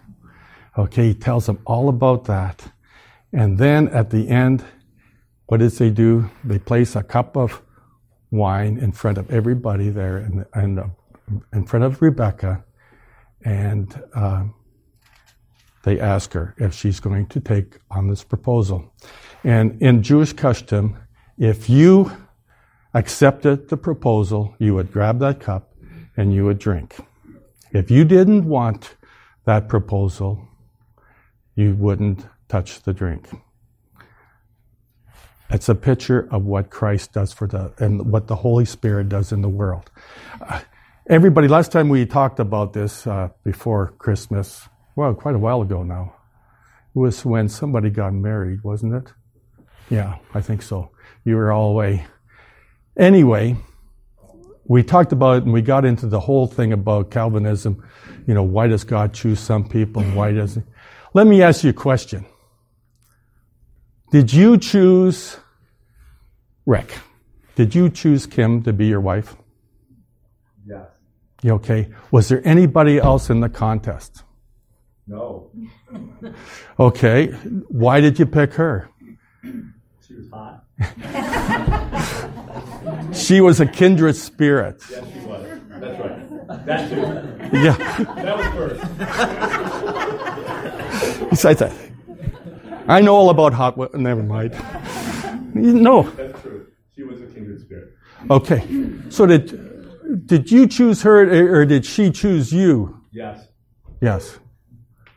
Okay, 0.78 1.10
he 1.10 1.14
tells 1.14 1.46
them 1.46 1.60
all 1.66 1.90
about 1.90 2.26
that. 2.26 2.72
And 3.32 3.58
then 3.60 3.90
at 3.90 4.10
the 4.10 4.28
end, 4.30 4.64
what 5.46 5.60
does 5.60 5.78
they 5.78 5.92
do? 5.92 6.30
They 6.44 6.58
place 6.58 6.96
a 6.96 7.04
cup 7.04 7.38
of 7.38 7.62
wine 8.32 8.78
in 8.78 8.92
front 8.92 9.18
of 9.18 9.30
everybody 9.30 9.90
there 9.90 10.18
and, 10.18 10.46
and 10.54 10.80
uh, 10.80 10.88
in 11.54 11.66
front 11.66 11.86
of 11.86 12.02
Rebecca 12.02 12.64
and 13.44 14.02
uh, 14.16 14.46
they 15.84 16.00
ask 16.00 16.34
her 16.34 16.56
if 16.58 16.74
she's 16.74 17.00
going 17.00 17.28
to 17.28 17.40
take 17.40 17.78
on 17.90 18.08
this 18.08 18.24
proposal. 18.24 18.94
And 19.44 19.82
in 19.82 20.04
Jewish 20.04 20.34
custom, 20.34 20.98
if 21.38 21.70
you 21.70 22.12
accepted 22.94 23.70
the 23.70 23.78
proposal, 23.78 24.56
you 24.60 24.76
would 24.76 24.92
grab 24.92 25.20
that 25.20 25.40
cup 25.40 25.74
and 26.18 26.34
you 26.34 26.46
would 26.46 26.60
drink. 26.60 26.98
If 27.72 27.90
you 27.90 28.04
didn't 28.04 28.46
want 28.46 28.96
that 29.46 29.70
proposal, 29.70 30.48
you 31.56 31.76
wouldn't 31.76 32.26
touch 32.48 32.82
the 32.82 32.94
drink. 32.94 33.30
It's 35.50 35.70
a 35.70 35.76
picture 35.76 36.28
of 36.32 36.46
what 36.46 36.70
Christ 36.70 37.14
does 37.14 37.34
for 37.34 37.48
the, 37.48 37.74
and 37.80 38.12
what 38.12 38.28
the 38.28 38.36
Holy 38.36 38.66
Spirit 38.66 39.10
does 39.10 39.32
in 39.32 39.42
the 39.42 39.50
world. 39.50 39.90
Uh, 40.42 40.62
Everybody, 41.10 41.48
last 41.48 41.72
time 41.72 41.90
we 41.90 42.06
talked 42.06 42.40
about 42.40 42.74
this 42.74 43.08
uh, 43.08 43.30
before 43.44 43.96
Christmas, 43.98 44.70
well, 45.00 45.14
quite 45.14 45.34
a 45.34 45.40
while 45.40 45.62
ago 45.62 45.82
now, 45.82 46.14
it 46.94 47.00
was 47.00 47.24
when 47.24 47.48
somebody 47.48 47.90
got 47.90 48.14
married, 48.14 48.66
wasn't 48.66 48.94
it? 48.96 49.14
Yeah, 49.90 50.18
I 50.34 50.42
think 50.42 50.62
so. 50.62 50.92
You 51.24 51.38
were 51.38 51.54
all 51.54 51.72
away. 51.72 52.06
Anyway, 52.98 53.56
we 54.66 54.84
talked 54.84 55.14
about 55.14 55.38
it 55.38 55.44
and 55.46 55.54
we 55.54 55.62
got 55.62 55.86
into 55.86 56.06
the 56.06 56.20
whole 56.20 56.48
thing 56.48 56.74
about 56.74 57.12
Calvinism. 57.12 57.82
You 58.28 58.34
know, 58.34 58.44
why 58.44 58.68
does 58.68 58.84
God 58.84 59.14
choose 59.14 59.40
some 59.40 59.70
people 59.70 60.02
and 60.02 60.18
why 60.18 60.34
doesn't? 60.34 60.68
Let 61.14 61.28
me 61.28 61.44
ask 61.44 61.64
you 61.64 61.70
a 61.70 61.74
question. 61.88 62.26
Did 64.12 64.34
you 64.34 64.58
choose 64.58 65.38
Rick? 66.66 66.98
Did 67.56 67.74
you 67.74 67.90
choose 67.90 68.26
Kim 68.26 68.64
to 68.64 68.74
be 68.74 68.88
your 68.88 69.00
wife? 69.00 69.38
Yes. 70.68 70.88
You 71.42 71.54
okay? 71.54 71.88
Was 72.12 72.28
there 72.28 72.46
anybody 72.46 72.98
else 72.98 73.30
in 73.30 73.40
the 73.40 73.48
contest? 73.48 74.24
No. 75.10 75.50
Okay. 76.80 77.28
Why 77.68 78.00
did 78.00 78.20
you 78.20 78.26
pick 78.28 78.54
her? 78.54 78.90
She 80.06 80.14
was 80.16 80.30
hot. 80.32 80.66
She 83.14 83.42
was 83.42 83.60
a 83.60 83.66
kindred 83.66 84.16
spirit. 84.16 84.82
Yes, 84.90 85.04
she 85.14 85.20
was. 85.28 85.60
That's 85.70 86.00
right. 86.00 86.66
That 86.66 86.90
too. 86.90 87.58
Yeah. 87.58 87.76
That 88.24 88.38
was 88.38 88.48
first. 88.56 88.82
Besides 91.30 91.60
that, 91.60 91.74
I 92.88 93.02
know 93.02 93.16
all 93.16 93.30
about 93.30 93.54
hot. 93.54 93.78
wo- 93.78 93.90
Never 93.94 94.24
mind. 94.24 94.54
No. 95.54 96.04
That's 96.04 96.42
true. 96.42 96.68
She 96.96 97.04
was 97.04 97.22
a 97.22 97.26
kindred 97.28 97.60
spirit. 97.62 97.94
Okay. 98.30 98.64
So 99.10 99.26
did 99.26 100.26
did 100.28 100.52
you 100.52 100.68
choose 100.68 101.02
her 101.04 101.22
or 101.60 101.66
did 101.66 101.86
she 101.86 102.10
choose 102.12 102.52
you? 102.54 103.02
Yes. 103.12 103.46
Yes. 104.02 104.40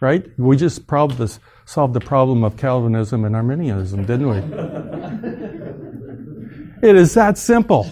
Right? 0.03 0.27
We 0.37 0.57
just 0.57 0.89
solved 0.91 1.17
this, 1.17 1.39
solved 1.65 1.95
the 1.95 2.01
problem 2.01 2.43
of 2.43 2.57
Calvinism 2.57 3.25
and 3.25 3.37
Arminianism, 3.37 4.05
didn't 4.05 4.29
we? 4.29 4.39
it 6.89 6.97
is 6.97 7.15
that 7.15 7.39
simple. 7.39 7.89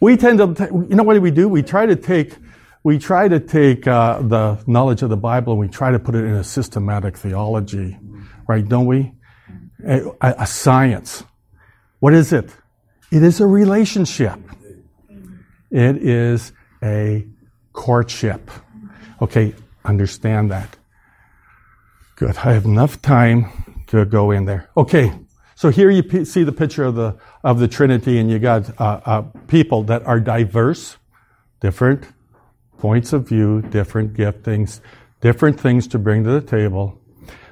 We 0.00 0.16
tend 0.16 0.38
to, 0.40 0.66
you 0.90 0.96
know 0.96 1.04
what 1.04 1.14
do 1.14 1.20
we 1.20 1.30
do? 1.30 1.48
We 1.48 1.62
try 1.62 1.86
to 1.86 1.94
take, 1.94 2.34
we 2.82 2.98
try 2.98 3.28
to 3.28 3.38
take 3.38 3.86
uh, 3.86 4.20
the 4.22 4.58
knowledge 4.66 5.02
of 5.02 5.10
the 5.10 5.16
Bible 5.16 5.52
and 5.52 5.60
we 5.60 5.68
try 5.68 5.92
to 5.92 6.00
put 6.00 6.16
it 6.16 6.24
in 6.24 6.34
a 6.34 6.42
systematic 6.42 7.16
theology, 7.16 7.96
right? 8.48 8.68
Don't 8.68 8.86
we? 8.86 9.12
A, 9.86 10.08
a- 10.20 10.34
a 10.40 10.46
science. 10.46 11.22
What 12.00 12.14
is 12.14 12.32
it? 12.32 12.50
It 13.12 13.22
is 13.22 13.40
a 13.40 13.46
relationship. 13.46 14.40
It 15.70 15.98
is 15.98 16.52
a 16.82 17.28
courtship. 17.72 18.50
Okay, 19.22 19.54
understand 19.84 20.50
that. 20.50 20.76
Good. 22.16 22.36
I 22.38 22.52
have 22.52 22.64
enough 22.64 23.02
time 23.02 23.84
to 23.88 24.04
go 24.04 24.30
in 24.30 24.44
there. 24.44 24.70
Okay, 24.76 25.12
so 25.56 25.70
here 25.70 25.90
you 25.90 26.02
p- 26.02 26.24
see 26.24 26.44
the 26.44 26.52
picture 26.52 26.84
of 26.84 26.94
the 26.94 27.16
of 27.42 27.58
the 27.58 27.68
Trinity, 27.68 28.18
and 28.18 28.30
you 28.30 28.38
got 28.38 28.80
uh, 28.80 29.00
uh, 29.04 29.22
people 29.48 29.82
that 29.84 30.04
are 30.06 30.20
diverse, 30.20 30.96
different 31.60 32.04
points 32.78 33.12
of 33.12 33.28
view, 33.28 33.62
different 33.62 34.14
giftings, 34.14 34.80
different 35.20 35.58
things 35.58 35.86
to 35.88 35.98
bring 35.98 36.24
to 36.24 36.30
the 36.30 36.40
table. 36.40 37.00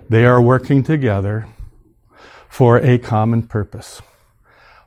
They 0.08 0.24
are 0.24 0.40
working 0.40 0.82
together 0.82 1.46
for 2.48 2.78
a 2.78 2.98
common 2.98 3.44
purpose. 3.44 4.02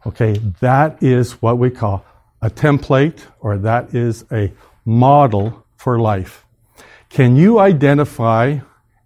Okay, 0.06 0.38
that 0.60 1.02
is 1.02 1.42
what 1.42 1.58
we 1.58 1.72
call 1.72 2.06
a 2.42 2.50
template, 2.50 3.22
or 3.40 3.58
that 3.58 3.96
is 3.96 4.24
a 4.32 4.54
model 4.86 5.66
for 5.78 6.00
life. 6.00 6.45
Can 7.16 7.38
you 7.38 7.60
identify 7.60 8.60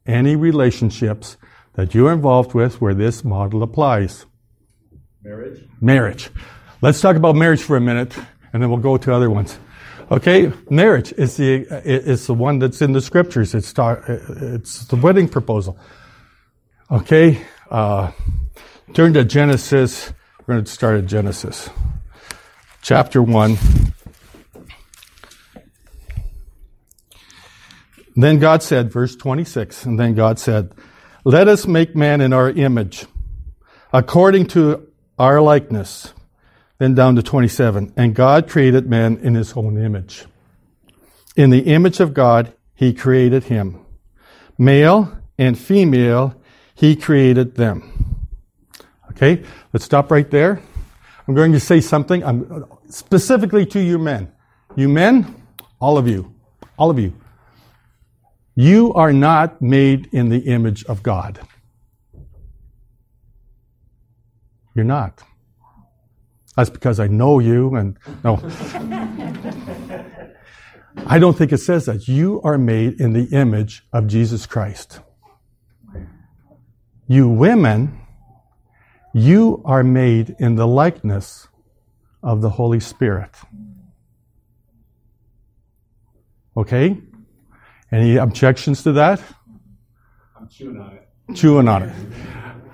any 0.07 0.35
relationships 0.35 1.37
that 1.75 1.93
you're 1.93 2.11
involved 2.11 2.55
with 2.55 2.81
where 2.81 2.95
this 2.95 3.23
model 3.23 3.61
applies? 3.61 4.25
Marriage. 5.23 5.63
Marriage. 5.79 6.31
Let's 6.81 7.01
talk 7.01 7.17
about 7.17 7.35
marriage 7.35 7.61
for 7.61 7.77
a 7.77 7.79
minute, 7.79 8.17
and 8.51 8.63
then 8.63 8.71
we'll 8.71 8.79
go 8.79 8.97
to 8.97 9.13
other 9.13 9.29
ones. 9.29 9.59
Okay, 10.09 10.51
marriage 10.71 11.13
is 11.17 11.37
the 11.37 11.67
is 11.85 12.25
the 12.25 12.33
one 12.33 12.57
that's 12.57 12.81
in 12.81 12.93
the 12.93 13.01
scriptures. 13.01 13.53
It's 13.53 13.71
ta- 13.71 14.01
it's 14.07 14.85
the 14.85 14.95
wedding 14.95 15.29
proposal. 15.29 15.77
Okay, 16.89 17.39
uh, 17.69 18.11
turn 18.95 19.13
to 19.13 19.23
Genesis. 19.23 20.11
We're 20.47 20.55
going 20.55 20.65
to 20.65 20.71
start 20.71 20.97
at 20.97 21.05
Genesis, 21.05 21.69
chapter 22.81 23.21
one. 23.21 23.59
Then 28.21 28.39
God 28.39 28.61
said, 28.61 28.91
verse 28.91 29.15
26, 29.15 29.85
and 29.85 29.97
then 29.97 30.13
God 30.13 30.39
said, 30.39 30.73
Let 31.23 31.47
us 31.47 31.65
make 31.65 31.95
man 31.95 32.19
in 32.19 32.33
our 32.33 32.49
image, 32.49 33.05
according 33.93 34.47
to 34.47 34.89
our 35.17 35.39
likeness. 35.41 36.13
Then 36.79 36.95
down 36.95 37.15
to 37.15 37.23
27, 37.23 37.93
and 37.95 38.13
God 38.13 38.49
created 38.49 38.89
man 38.89 39.17
in 39.17 39.35
his 39.35 39.53
own 39.53 39.77
image. 39.77 40.25
In 41.35 41.49
the 41.49 41.59
image 41.59 42.01
of 42.01 42.13
God, 42.13 42.53
he 42.75 42.93
created 42.93 43.45
him. 43.45 43.85
Male 44.57 45.17
and 45.37 45.57
female, 45.57 46.35
he 46.75 46.97
created 46.97 47.55
them. 47.55 48.27
Okay, 49.11 49.43
let's 49.71 49.85
stop 49.85 50.11
right 50.11 50.29
there. 50.29 50.61
I'm 51.25 51.35
going 51.35 51.53
to 51.53 51.59
say 51.59 51.79
something 51.79 52.23
um, 52.23 52.65
specifically 52.89 53.65
to 53.67 53.79
you 53.79 53.97
men. 53.97 54.31
You 54.75 54.89
men, 54.89 55.41
all 55.79 55.97
of 55.97 56.07
you, 56.07 56.33
all 56.77 56.89
of 56.89 56.99
you. 56.99 57.13
You 58.59 58.93
are 58.93 59.13
not 59.13 59.61
made 59.61 60.09
in 60.11 60.27
the 60.27 60.39
image 60.39 60.83
of 60.83 61.01
God. 61.01 61.39
You're 64.75 64.83
not. 64.83 65.23
That's 66.57 66.69
because 66.69 66.99
I 66.99 67.07
know 67.07 67.39
you 67.39 67.75
and 67.75 67.97
no. 68.21 68.35
I 71.07 71.19
don't 71.19 71.37
think 71.37 71.53
it 71.53 71.59
says 71.59 71.85
that. 71.85 72.09
You 72.09 72.41
are 72.43 72.57
made 72.57 72.99
in 72.99 73.13
the 73.13 73.29
image 73.31 73.85
of 73.93 74.07
Jesus 74.07 74.45
Christ. 74.45 74.99
You 77.07 77.29
women, 77.29 78.01
you 79.13 79.61
are 79.63 79.85
made 79.85 80.35
in 80.37 80.55
the 80.55 80.67
likeness 80.67 81.47
of 82.21 82.41
the 82.41 82.49
Holy 82.49 82.81
Spirit. 82.81 83.37
Okay? 86.57 86.97
Any 87.91 88.17
objections 88.17 88.83
to 88.83 88.91
that? 88.93 89.21
I'm 90.35 90.47
chewing 90.47 90.79
on 90.79 90.93
it. 90.93 91.35
Chewing 91.35 91.67
on 91.67 91.83
it. 91.83 91.95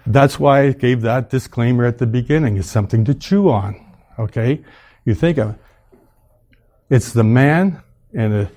That's 0.06 0.40
why 0.40 0.64
I 0.64 0.72
gave 0.72 1.02
that 1.02 1.30
disclaimer 1.30 1.86
at 1.86 1.98
the 1.98 2.06
beginning. 2.06 2.58
It's 2.58 2.70
something 2.70 3.06
to 3.06 3.14
chew 3.14 3.50
on. 3.50 3.84
Okay? 4.20 4.64
You 5.06 5.16
think 5.16 5.38
of 5.38 5.52
it. 5.52 5.60
It's 6.90 7.14
the 7.14 7.24
man 7.24 7.82
and 8.14 8.34
the 8.34 8.50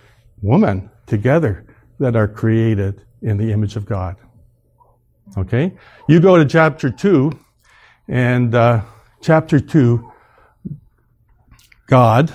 woman 0.42 0.90
together 1.06 1.64
that 1.98 2.16
are 2.16 2.28
created 2.28 3.02
in 3.22 3.38
the 3.38 3.52
image 3.52 3.76
of 3.76 3.86
God. 3.86 4.16
Okay? 5.36 5.72
You 6.08 6.20
go 6.20 6.36
to 6.36 6.44
chapter 6.44 6.90
2, 6.90 7.32
and 8.08 8.54
uh, 8.54 8.82
chapter 9.20 9.60
2, 9.60 10.12
God, 11.86 12.32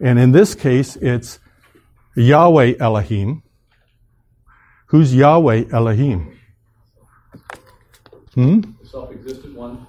and 0.00 0.18
in 0.18 0.32
this 0.32 0.54
case, 0.54 0.96
it's 0.96 1.38
Yahweh 2.16 2.74
Elohim. 2.80 3.42
Who's 4.86 5.14
Yahweh 5.14 5.64
Elohim? 5.72 6.38
Hmm? 8.34 8.60
The 8.60 8.88
self-existent 8.88 9.54
one. 9.54 9.86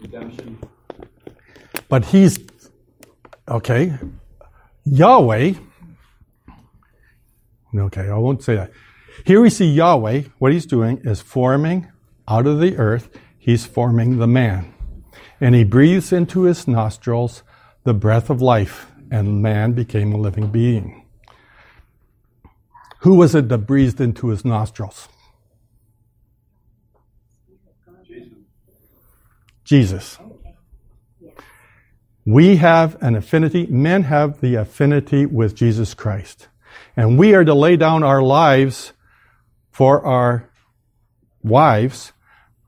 Redemption. 0.00 0.58
But 1.88 2.06
he's, 2.06 2.38
okay, 3.48 3.94
Yahweh. 4.84 5.54
Okay, 7.74 8.08
I 8.08 8.16
won't 8.16 8.42
say 8.42 8.56
that. 8.56 8.70
Here 9.24 9.40
we 9.40 9.50
see 9.50 9.66
Yahweh, 9.66 10.24
what 10.38 10.52
he's 10.52 10.66
doing 10.66 10.98
is 11.04 11.20
forming 11.20 11.88
out 12.26 12.46
of 12.46 12.60
the 12.60 12.76
earth, 12.76 13.08
he's 13.38 13.66
forming 13.66 14.18
the 14.18 14.26
man. 14.26 14.74
And 15.40 15.54
he 15.54 15.64
breathes 15.64 16.12
into 16.12 16.42
his 16.42 16.68
nostrils 16.68 17.42
the 17.84 17.94
breath 17.94 18.28
of 18.28 18.42
life, 18.42 18.90
and 19.10 19.42
man 19.42 19.72
became 19.72 20.12
a 20.12 20.18
living 20.18 20.48
being. 20.48 21.04
Who 23.00 23.14
was 23.14 23.34
it 23.34 23.48
that 23.48 23.58
breathed 23.58 24.00
into 24.00 24.28
his 24.28 24.44
nostrils? 24.44 25.08
Jesus. 29.64 30.18
We 32.24 32.56
have 32.56 32.96
an 33.02 33.14
affinity, 33.14 33.66
men 33.66 34.04
have 34.04 34.40
the 34.40 34.56
affinity 34.56 35.26
with 35.26 35.54
Jesus 35.54 35.94
Christ. 35.94 36.48
And 36.96 37.18
we 37.18 37.34
are 37.34 37.44
to 37.44 37.54
lay 37.54 37.76
down 37.76 38.02
our 38.02 38.22
lives 38.22 38.92
for 39.70 40.04
our 40.04 40.50
wives 41.42 42.12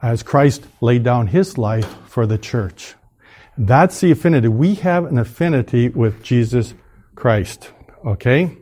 as 0.03 0.23
Christ 0.23 0.67
laid 0.81 1.03
down 1.03 1.27
his 1.27 1.59
life 1.59 1.97
for 2.07 2.27
the 2.27 2.39
church. 2.39 2.95
That's 3.63 4.01
the 4.01 4.11
affinity. 4.11 4.49
We 4.49 4.77
have 4.77 5.05
an 5.05 5.19
affinity 5.19 5.91
with 5.91 6.23
Jesus 6.23 6.73
Christ. 7.15 7.71
Okay? 8.07 8.57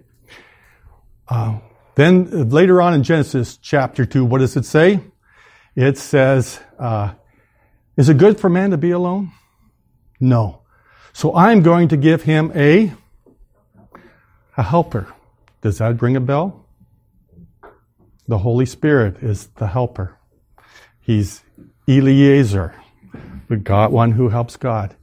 Uh, 1.28 1.60
then 1.94 2.28
uh, 2.32 2.36
later 2.38 2.82
on 2.82 2.94
in 2.94 3.04
Genesis 3.04 3.58
chapter 3.58 4.04
2, 4.04 4.24
what 4.24 4.38
does 4.38 4.56
it 4.56 4.64
say? 4.64 4.98
It 5.76 5.98
says, 5.98 6.58
uh, 6.80 7.12
Is 7.96 8.08
it 8.08 8.18
good 8.18 8.40
for 8.40 8.50
man 8.50 8.72
to 8.72 8.76
be 8.76 8.90
alone? 8.90 9.30
No. 10.18 10.62
So 11.12 11.32
I'm 11.32 11.62
going 11.62 11.88
to 11.88 11.96
give 11.96 12.22
him 12.22 12.50
a, 12.56 12.92
a 14.56 14.62
helper. 14.64 15.14
Does 15.62 15.78
that 15.78 16.02
ring 16.02 16.16
a 16.16 16.20
bell? 16.20 16.66
The 18.26 18.38
Holy 18.38 18.66
Spirit 18.66 19.22
is 19.22 19.46
the 19.58 19.68
helper. 19.68 20.18
He's 21.00 21.44
Eliezer, 21.88 22.74
the 23.48 23.56
God, 23.56 23.92
one 23.92 24.12
who 24.12 24.28
helps 24.28 24.56
God. 24.56 24.94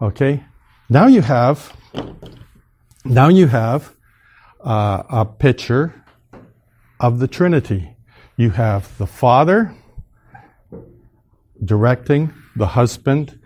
Okay? 0.00 0.44
Now 0.88 1.06
you 1.06 1.22
have, 1.22 1.76
now 3.04 3.28
you 3.28 3.46
have 3.48 3.94
uh, 4.60 5.02
a 5.10 5.24
picture 5.24 5.94
of 7.00 7.18
the 7.18 7.28
Trinity. 7.28 7.96
You 8.36 8.50
have 8.50 8.96
the 8.98 9.06
Father 9.06 9.74
directing 11.64 12.32
the 12.56 12.66
husband 12.68 13.38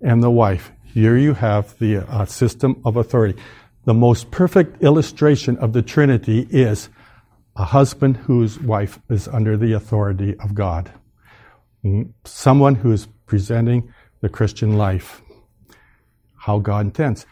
and 0.00 0.22
the 0.22 0.30
wife. 0.30 0.72
Here 0.84 1.16
you 1.16 1.34
have 1.34 1.78
the 1.78 1.98
uh, 1.98 2.24
system 2.24 2.80
of 2.84 2.96
authority. 2.96 3.38
The 3.84 3.94
most 3.94 4.30
perfect 4.30 4.82
illustration 4.82 5.56
of 5.58 5.72
the 5.72 5.82
Trinity 5.82 6.46
is 6.50 6.88
a 7.56 7.64
husband 7.64 8.16
whose 8.16 8.60
wife 8.60 9.00
is 9.10 9.26
under 9.28 9.56
the 9.56 9.72
authority 9.72 10.36
of 10.38 10.54
God. 10.54 10.90
Mm, 11.84 12.12
someone 12.24 12.76
who 12.76 12.92
is 12.92 13.08
presenting 13.28 13.92
the 14.20 14.28
Christian 14.28 14.76
life. 14.76 15.22
How 16.36 16.58
God 16.58 16.86
intends. 16.86 17.26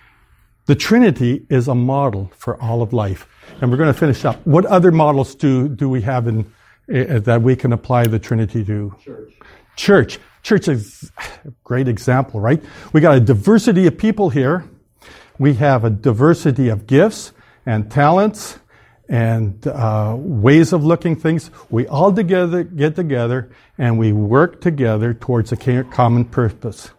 The 0.67 0.75
Trinity 0.75 1.47
is 1.49 1.69
a 1.69 1.75
model 1.75 2.31
for 2.37 2.61
all 2.61 2.83
of 2.83 2.93
life. 2.93 3.29
And 3.61 3.71
we're 3.71 3.77
going 3.77 3.93
to 3.93 3.99
finish 3.99 4.25
up. 4.25 4.45
What 4.47 4.67
other 4.67 4.93
models 4.93 5.35
do, 5.35 5.69
do 5.69 5.89
we 5.89 6.03
have 6.03 6.27
in, 6.27 6.41
uh, 6.93 7.21
that 7.21 7.43
we 7.43 7.57
can 7.57 7.73
apply 7.73 8.07
the 8.07 8.19
Trinity 8.19 8.65
to? 8.65 8.95
Church. 9.03 9.33
Church. 9.77 10.19
Church 10.43 10.69
is 10.69 11.11
a 11.45 11.53
great 11.65 11.89
example, 11.89 12.41
right? 12.41 12.63
We 12.93 13.01
got 13.01 13.17
a 13.17 13.21
diversity 13.21 13.87
of 13.87 13.97
people 13.97 14.31
here. 14.31 14.65
We 15.39 15.55
have 15.55 15.85
a 15.85 15.91
diversity 15.91 16.69
of 16.69 16.87
gifts 16.87 17.33
and 17.65 17.91
talents 17.91 18.59
and 19.09 19.67
uh, 19.67 20.15
ways 20.19 20.73
of 20.73 20.85
looking 20.85 21.17
things. 21.17 21.51
We 21.71 21.87
all 21.87 22.13
together 22.13 22.65
get 22.65 22.97
together 22.97 23.51
and 23.79 23.99
we 23.99 24.13
work 24.13 24.61
together 24.61 25.15
towards 25.15 25.53
a 25.53 25.85
common 25.85 26.25
purpose. 26.25 26.91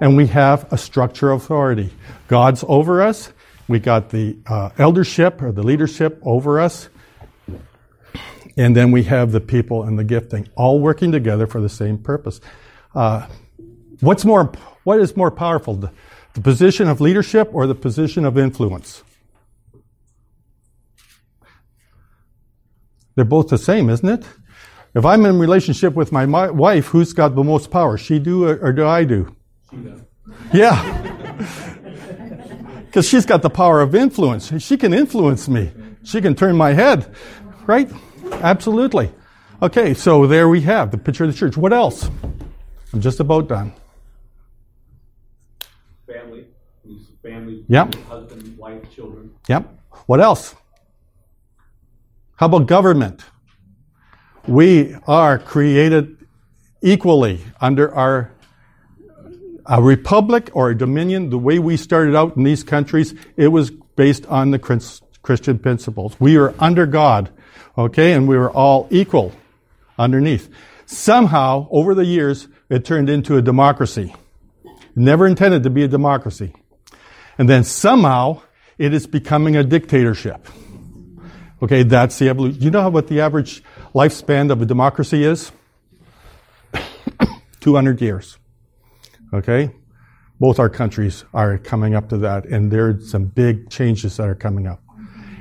And 0.00 0.16
we 0.16 0.26
have 0.28 0.70
a 0.72 0.78
structure 0.78 1.30
of 1.30 1.42
authority. 1.42 1.92
God's 2.28 2.64
over 2.68 3.02
us. 3.02 3.32
We 3.66 3.80
got 3.80 4.10
the 4.10 4.36
uh, 4.46 4.70
eldership 4.78 5.42
or 5.42 5.52
the 5.52 5.62
leadership 5.62 6.20
over 6.22 6.60
us. 6.60 6.88
And 8.56 8.76
then 8.76 8.90
we 8.90 9.04
have 9.04 9.32
the 9.32 9.40
people 9.40 9.82
and 9.82 9.98
the 9.98 10.04
gifting 10.04 10.48
all 10.54 10.80
working 10.80 11.12
together 11.12 11.46
for 11.46 11.60
the 11.60 11.68
same 11.68 11.98
purpose. 11.98 12.40
Uh, 12.94 13.26
what's 14.00 14.24
more, 14.24 14.52
what 14.84 15.00
is 15.00 15.16
more 15.16 15.30
powerful, 15.30 15.74
the, 15.74 15.90
the 16.34 16.40
position 16.40 16.88
of 16.88 17.00
leadership 17.00 17.50
or 17.52 17.66
the 17.66 17.74
position 17.74 18.24
of 18.24 18.38
influence? 18.38 19.02
They're 23.16 23.24
both 23.24 23.48
the 23.48 23.58
same, 23.58 23.90
isn't 23.90 24.08
it? 24.08 24.24
If 24.94 25.04
I'm 25.04 25.26
in 25.26 25.38
relationship 25.38 25.94
with 25.94 26.12
my, 26.12 26.24
wife, 26.26 26.86
who's 26.86 27.12
got 27.12 27.34
the 27.34 27.42
most 27.42 27.70
power? 27.70 27.98
She 27.98 28.18
do 28.18 28.48
or 28.48 28.72
do 28.72 28.86
I 28.86 29.04
do? 29.04 29.34
She 29.70 29.76
does. 29.76 30.00
Yeah. 30.52 31.72
Because 32.96 33.10
she's 33.10 33.26
got 33.26 33.42
the 33.42 33.50
power 33.50 33.82
of 33.82 33.94
influence. 33.94 34.50
She 34.62 34.78
can 34.78 34.94
influence 34.94 35.50
me. 35.50 35.70
She 36.02 36.22
can 36.22 36.34
turn 36.34 36.56
my 36.56 36.72
head. 36.72 37.14
Right? 37.66 37.92
Absolutely. 38.32 39.12
Okay, 39.60 39.92
so 39.92 40.26
there 40.26 40.48
we 40.48 40.62
have 40.62 40.92
the 40.92 40.96
picture 40.96 41.24
of 41.24 41.30
the 41.30 41.36
church. 41.36 41.58
What 41.58 41.74
else? 41.74 42.08
I'm 42.94 43.02
just 43.02 43.20
about 43.20 43.48
done. 43.48 43.74
Family. 46.06 46.46
Family. 47.22 47.64
Yep. 47.68 47.96
Husband, 48.08 48.56
wife, 48.56 48.90
children. 48.94 49.30
Yep. 49.46 49.68
What 50.06 50.22
else? 50.22 50.54
How 52.36 52.46
about 52.46 52.66
government? 52.66 53.24
We 54.46 54.94
are 55.06 55.38
created 55.38 56.18
equally 56.82 57.40
under 57.60 57.92
our 57.94 58.30
a 59.64 59.82
republic 59.82 60.50
or 60.52 60.70
a 60.70 60.76
dominion. 60.76 61.30
The 61.30 61.38
way 61.38 61.58
we 61.58 61.76
started 61.76 62.14
out 62.14 62.36
in 62.36 62.44
these 62.44 62.62
countries, 62.62 63.14
it 63.36 63.48
was 63.48 63.70
based 63.70 64.26
on 64.26 64.50
the 64.50 64.58
Christian 65.22 65.58
principles. 65.58 66.14
We 66.20 66.36
are 66.36 66.54
under 66.58 66.86
God, 66.86 67.30
okay, 67.76 68.12
and 68.12 68.28
we 68.28 68.36
were 68.36 68.50
all 68.50 68.86
equal 68.90 69.32
underneath. 69.98 70.48
Somehow, 70.84 71.66
over 71.70 71.94
the 71.94 72.04
years, 72.04 72.46
it 72.68 72.84
turned 72.84 73.10
into 73.10 73.36
a 73.36 73.42
democracy. 73.42 74.14
Never 74.94 75.26
intended 75.26 75.64
to 75.64 75.70
be 75.70 75.82
a 75.82 75.88
democracy. 75.88 76.52
And 77.38 77.48
then 77.48 77.64
somehow 77.64 78.42
it 78.78 78.94
is 78.94 79.06
becoming 79.06 79.56
a 79.56 79.64
dictatorship. 79.64 80.46
Okay, 81.62 81.82
that's 81.84 82.18
the 82.18 82.28
evolution. 82.28 82.60
You 82.60 82.70
know 82.70 82.88
what 82.90 83.08
the 83.08 83.20
average 83.20 83.62
lifespan 83.94 84.50
of 84.50 84.60
a 84.60 84.66
democracy 84.66 85.24
is? 85.24 85.52
200 87.60 88.00
years. 88.02 88.36
Okay? 89.32 89.70
Both 90.38 90.58
our 90.58 90.68
countries 90.68 91.24
are 91.32 91.56
coming 91.56 91.94
up 91.94 92.10
to 92.10 92.18
that, 92.18 92.44
and 92.44 92.70
there 92.70 92.88
are 92.88 93.00
some 93.00 93.24
big 93.24 93.70
changes 93.70 94.18
that 94.18 94.28
are 94.28 94.34
coming 94.34 94.66
up. 94.66 94.82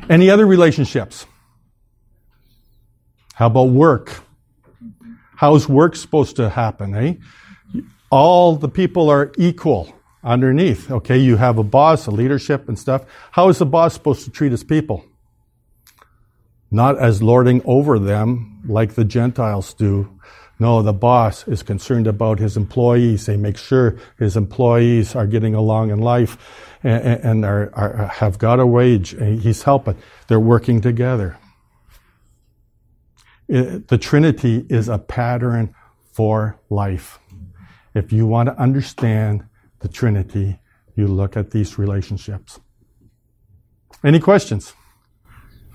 Any 0.09 0.29
other 0.29 0.45
relationships? 0.45 1.25
How 3.33 3.47
about 3.47 3.69
work? 3.69 4.21
How's 5.35 5.67
work 5.67 5.97
supposed 5.97 6.37
to 6.37 6.49
happen, 6.49 6.95
eh? 6.95 7.15
All 8.09 8.55
the 8.55 8.69
people 8.69 9.09
are 9.09 9.33
equal 9.37 9.93
underneath. 10.23 10.89
Okay, 10.89 11.17
you 11.17 11.35
have 11.35 11.57
a 11.57 11.63
boss, 11.63 12.07
a 12.07 12.11
leadership 12.11 12.69
and 12.69 12.79
stuff. 12.79 13.03
How 13.31 13.49
is 13.49 13.57
the 13.57 13.65
boss 13.65 13.93
supposed 13.93 14.23
to 14.23 14.31
treat 14.31 14.51
his 14.53 14.63
people? 14.63 15.03
Not 16.71 16.97
as 16.97 17.21
lording 17.21 17.61
over 17.65 17.99
them 17.99 18.61
like 18.67 18.95
the 18.95 19.05
Gentiles 19.05 19.73
do. 19.73 20.11
No, 20.59 20.81
the 20.81 20.93
boss 20.93 21.47
is 21.47 21.63
concerned 21.63 22.07
about 22.07 22.39
his 22.39 22.55
employees. 22.57 23.25
They 23.25 23.37
make 23.37 23.57
sure 23.57 23.97
his 24.17 24.37
employees 24.37 25.15
are 25.15 25.27
getting 25.27 25.53
along 25.53 25.91
in 25.91 25.99
life 25.99 26.37
and, 26.83 27.03
and 27.03 27.45
are, 27.45 27.71
are, 27.73 28.07
have 28.07 28.37
got 28.37 28.59
a 28.59 28.65
wage. 28.65 29.09
He's 29.19 29.63
helping. 29.63 29.97
They're 30.27 30.39
working 30.39 30.81
together. 30.81 31.37
It, 33.47 33.89
the 33.89 33.97
Trinity 33.97 34.65
is 34.69 34.87
a 34.87 34.97
pattern 34.97 35.75
for 36.13 36.57
life. 36.69 37.19
If 37.93 38.11
you 38.11 38.25
want 38.25 38.47
to 38.47 38.57
understand 38.59 39.45
the 39.79 39.89
Trinity, 39.89 40.59
you 40.95 41.07
look 41.07 41.35
at 41.35 41.51
these 41.51 41.77
relationships. 41.77 42.59
Any 44.03 44.19
questions? 44.19 44.73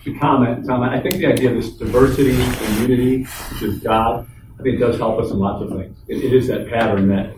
To 0.04 0.18
comment, 0.18 0.66
Tom, 0.66 0.82
I 0.82 0.98
think 1.00 1.16
the 1.16 1.26
idea 1.26 1.50
of 1.50 1.56
this 1.56 1.72
diversity 1.72 2.40
and 2.40 2.88
unity, 2.88 3.24
which 3.24 3.62
is 3.62 3.80
God, 3.80 4.26
I 4.58 4.62
think 4.62 4.76
it 4.76 4.78
does 4.78 4.96
help 4.98 5.20
us 5.20 5.30
in 5.30 5.38
lots 5.38 5.62
of 5.62 5.70
things. 5.78 5.98
it, 6.08 6.24
it 6.24 6.32
is 6.32 6.48
that 6.48 6.68
pattern 6.68 7.08
that 7.08 7.34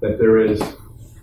that 0.00 0.18
there 0.18 0.38
is 0.38 0.60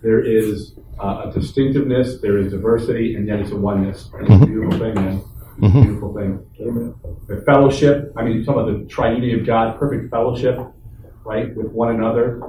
there 0.02 0.20
is 0.20 0.74
uh, 1.02 1.30
a 1.30 1.32
distinctiveness, 1.32 2.20
there 2.20 2.38
is 2.38 2.52
diversity, 2.52 3.14
and 3.14 3.26
yet 3.26 3.40
it's 3.40 3.50
a 3.50 3.56
oneness. 3.56 4.10
And 4.12 4.28
it's 4.28 4.42
a 4.42 4.46
beautiful 4.46 4.78
thing, 4.78 4.94
man. 4.94 5.24
Mm-hmm. 5.60 5.82
Beautiful 5.82 6.14
thing. 6.14 6.46
Amen. 6.60 6.94
The 7.28 7.42
fellowship. 7.46 8.12
I 8.16 8.22
mean, 8.22 8.36
you 8.36 8.44
talk 8.44 8.56
about 8.56 8.66
the 8.66 8.84
triunity 8.94 9.38
of 9.38 9.46
God, 9.46 9.78
perfect 9.78 10.10
fellowship, 10.10 10.58
right, 11.24 11.54
with 11.56 11.68
one 11.68 11.94
another. 11.94 12.40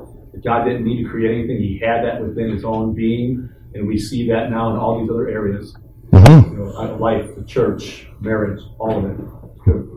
God 0.44 0.66
didn't 0.66 0.84
need 0.84 1.04
to 1.04 1.10
create 1.10 1.38
anything; 1.38 1.58
He 1.62 1.80
had 1.80 2.04
that 2.04 2.22
within 2.22 2.52
His 2.52 2.66
own 2.66 2.94
being, 2.94 3.50
and 3.74 3.88
we 3.88 3.98
see 3.98 4.28
that 4.30 4.50
now 4.50 4.72
in 4.72 4.78
all 4.78 5.00
these 5.00 5.10
other 5.10 5.30
areas. 5.30 5.76
Mm-hmm. 6.12 6.52
You 6.52 6.66
know, 6.66 6.98
life, 7.00 7.36
the 7.36 7.44
church, 7.44 8.08
marriage, 8.20 8.62
all 8.80 9.06
of 9.06 9.12
it. 9.12 9.18
Good. 9.66 9.92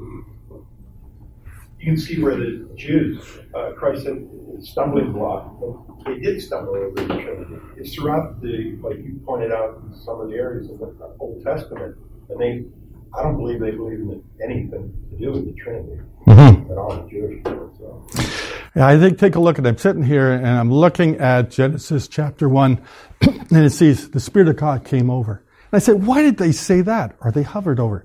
You 1.79 1.85
can 1.85 1.97
see 1.97 2.21
where 2.23 2.37
the 2.37 2.69
Jews, 2.75 3.23
uh, 3.55 3.73
Christ 3.77 4.05
said, 4.05 4.27
stumbling 4.61 5.13
block. 5.13 5.55
They 6.05 6.19
did 6.19 6.43
stumble 6.43 6.75
over 6.75 6.95
the 6.95 7.07
Trinity. 7.07 7.57
It's 7.77 7.95
throughout 7.95 8.41
the, 8.41 8.79
like 8.83 8.97
you 8.97 9.21
pointed 9.25 9.53
out, 9.53 9.83
some 10.05 10.21
of 10.21 10.29
the 10.29 10.37
areas 10.37 10.71
of 10.71 10.79
the 10.79 11.17
Old 11.21 11.45
Testament, 11.45 11.97
and 12.31 12.41
they 12.41 12.65
I 13.17 13.23
don't 13.23 13.37
believe 13.37 13.61
they 13.61 13.71
believe 13.71 14.01
in 14.01 14.23
anything 14.43 14.93
to 15.11 15.17
do 15.17 15.33
with 15.33 15.47
the 15.47 15.53
Trinity 15.53 16.03
mm-hmm. 16.27 16.71
at 16.71 16.79
all, 16.79 17.03
the 17.03 17.11
Jewish 17.11 17.37
people. 17.37 17.75
So. 17.79 18.23
Yeah, 18.77 18.87
I 18.87 18.99
think 18.99 19.19
take 19.19 19.35
a 19.35 19.41
look 19.41 19.59
at. 19.59 19.67
I'm 19.67 19.79
sitting 19.79 20.03
here 20.03 20.33
and 20.33 20.47
I'm 20.47 20.71
looking 20.71 21.17
at 21.17 21.51
Genesis 21.51 22.07
chapter 22.09 22.49
one, 22.49 22.83
and 23.21 23.65
it 23.65 23.71
says 23.71 24.11
the 24.11 24.21
Spirit 24.21 24.49
of 24.49 24.57
God 24.57 24.85
came 24.85 25.11
over. 25.11 25.43
And 25.71 25.77
I 25.77 25.81
said, 25.81 26.07
why 26.07 26.23
did 26.23 26.39
they 26.39 26.53
say 26.53 26.81
that? 26.83 27.17
Or 27.21 27.31
they 27.31 27.43
hovered 27.43 27.79
over? 27.79 28.05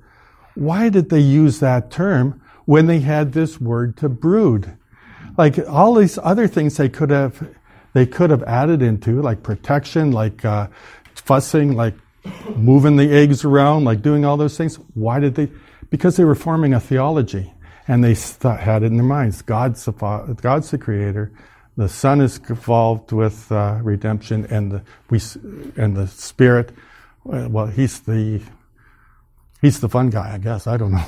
Why 0.56 0.90
did 0.90 1.10
they 1.10 1.20
use 1.20 1.60
that 1.60 1.90
term 1.90 2.42
when 2.66 2.88
they 2.88 3.00
had 3.00 3.32
this 3.32 3.60
word 3.60 3.98
to 3.98 4.10
brood? 4.10 4.78
Like 5.38 5.58
all 5.68 5.96
these 5.96 6.20
other 6.22 6.48
things 6.48 6.78
they 6.78 6.90
could 6.90 7.10
have, 7.10 7.56
they 7.94 8.06
could 8.06 8.30
have 8.30 8.44
added 8.44 8.82
into, 8.82 9.22
like 9.22 9.44
protection, 9.44 10.12
like 10.12 10.46
uh, 10.46 10.68
fussing, 11.16 11.76
like 11.76 11.96
moving 12.56 12.98
the 12.98 13.12
eggs 13.12 13.44
around, 13.44 13.86
like 13.86 14.02
doing 14.02 14.26
all 14.26 14.38
those 14.38 14.58
things. 14.58 14.76
Why 14.94 15.20
did 15.20 15.36
they? 15.36 15.50
Because 15.90 16.18
they 16.18 16.24
were 16.26 16.36
forming 16.36 16.74
a 16.74 16.80
theology 16.80 17.54
and 17.88 18.04
they 18.04 18.16
had 18.44 18.84
it 18.84 18.88
in 18.88 18.98
their 18.98 19.06
minds. 19.06 19.42
God's 19.42 19.84
the, 19.86 19.92
God's 20.42 20.72
the 20.72 20.78
creator. 20.78 21.32
the 21.76 21.90
Son 21.90 22.22
is 22.22 22.38
involved 22.50 23.12
with 23.12 23.52
uh, 23.52 23.80
redemption, 23.82 24.46
and 24.50 24.72
the 24.72 24.82
we 25.10 25.20
and 25.76 25.96
the 25.96 26.08
Spirit. 26.08 26.72
Well, 27.26 27.68
he's 27.68 28.02
the 28.02 28.42
he's 29.62 29.80
the 29.80 29.90
fun 29.90 30.10
guy, 30.10 30.34
I 30.34 30.38
guess. 30.38 30.68
I 30.68 30.78
don't 30.78 30.92
know, 30.92 31.06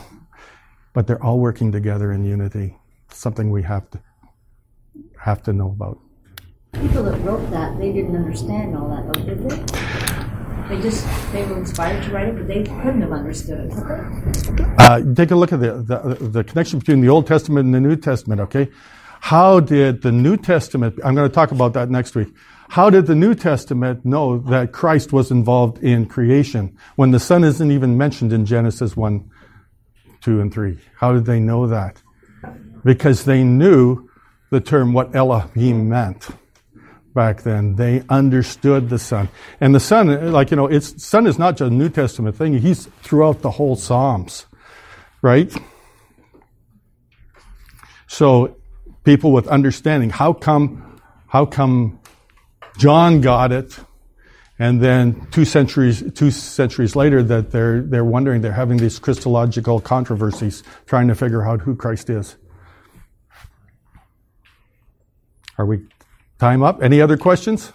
but 0.94 1.08
they're 1.08 1.22
all 1.24 1.40
working 1.40 1.72
together 1.72 2.12
in 2.12 2.24
unity. 2.24 2.78
Something 3.10 3.52
we 3.52 3.64
have 3.64 3.90
to 3.92 4.00
have 5.20 5.44
to 5.44 5.54
know 5.54 5.70
about. 5.70 6.00
People 6.74 7.04
that 7.04 7.18
wrote 7.20 7.50
that, 7.52 7.78
they 7.80 7.92
didn't 7.92 8.16
understand 8.16 8.76
all 8.76 8.90
that, 8.90 9.06
though, 9.12 9.24
did 9.24 9.50
they? 9.50 10.76
They 10.76 10.82
just, 10.82 11.06
they 11.32 11.46
were 11.46 11.58
inspired 11.58 12.04
to 12.06 12.12
write 12.12 12.28
it, 12.30 12.38
but 12.38 12.48
they 12.48 12.64
couldn't 12.64 13.02
have 13.02 13.12
understood 13.12 13.72
it? 13.72 14.80
Uh, 14.80 15.14
take 15.14 15.32
a 15.32 15.36
look 15.36 15.54
at 15.54 15.60
the, 15.60 15.74
the 15.74 16.28
the 16.30 16.44
connection 16.44 16.80
between 16.80 17.02
the 17.02 17.10
Old 17.10 17.28
Testament 17.28 17.66
and 17.66 17.74
the 17.74 17.80
New 17.80 17.96
Testament. 17.96 18.42
Okay, 18.42 18.70
how 19.22 19.60
did 19.60 20.02
the 20.02 20.12
New 20.12 20.38
Testament? 20.38 21.00
I'm 21.04 21.14
going 21.14 21.30
to 21.30 21.34
talk 21.34 21.52
about 21.52 21.74
that 21.74 21.90
next 21.90 22.16
week. 22.16 22.30
How 22.70 22.90
did 22.90 23.06
the 23.06 23.16
New 23.16 23.36
Testament 23.36 24.06
know 24.06 24.40
that 24.40 24.72
Christ 24.72 25.14
was 25.14 25.32
involved 25.32 25.84
in 25.84 26.08
creation 26.08 26.78
when 26.96 27.12
the 27.12 27.20
Son 27.20 27.44
isn't 27.44 27.72
even 27.72 27.98
mentioned 27.98 28.34
in 28.34 28.46
Genesis 28.46 28.98
one, 28.98 29.30
two, 30.22 30.42
and 30.42 30.54
three? 30.54 30.80
How 30.98 31.14
did 31.14 31.26
they 31.26 31.40
know 31.40 31.68
that? 31.68 32.02
Because 32.84 33.26
they 33.26 33.44
knew 33.44 34.10
the 34.50 34.60
term 34.60 34.94
what 34.94 35.16
Elohim 35.16 35.90
meant 35.90 36.28
back 37.14 37.44
then. 37.44 37.76
They 37.76 38.04
understood 38.10 38.90
the 38.90 39.00
Son. 39.00 39.30
And 39.62 39.74
the 39.74 39.80
Son, 39.80 40.32
like, 40.32 40.52
you 40.52 40.58
know, 40.58 40.68
it's, 40.68 41.04
Son 41.04 41.26
is 41.26 41.40
not 41.40 41.58
just 41.58 41.72
a 41.72 41.74
New 41.74 41.90
Testament 41.90 42.36
thing. 42.36 42.58
He's 42.60 42.88
throughout 43.02 43.42
the 43.42 43.52
whole 43.52 43.76
Psalms, 43.76 44.46
right? 45.22 45.52
So, 48.08 48.58
people 49.04 49.32
with 49.32 49.48
understanding, 49.48 50.10
how 50.10 50.34
come, 50.34 51.02
how 51.28 51.46
come 51.46 52.00
John 52.78 53.22
got 53.22 53.52
it, 53.52 53.78
and 54.60 54.82
then 54.82 55.28
two 55.32 55.46
centuries, 55.46 56.04
two 56.14 56.32
centuries 56.32 56.96
later 56.96 57.24
that 57.24 57.52
they're, 57.52 57.82
they're 57.82 58.06
wondering, 58.06 58.42
they're 58.42 58.52
having 58.52 58.78
these 58.78 59.00
Christological 59.00 59.80
controversies, 59.80 60.64
trying 60.86 61.08
to 61.08 61.16
figure 61.16 61.46
out 61.46 61.62
who 61.62 61.76
Christ 61.76 62.10
is. 62.10 62.36
Are 65.58 65.66
we 65.66 65.86
time 66.40 66.64
up? 66.64 66.84
Any 66.84 67.02
other 67.02 67.18
questions? 67.18 67.72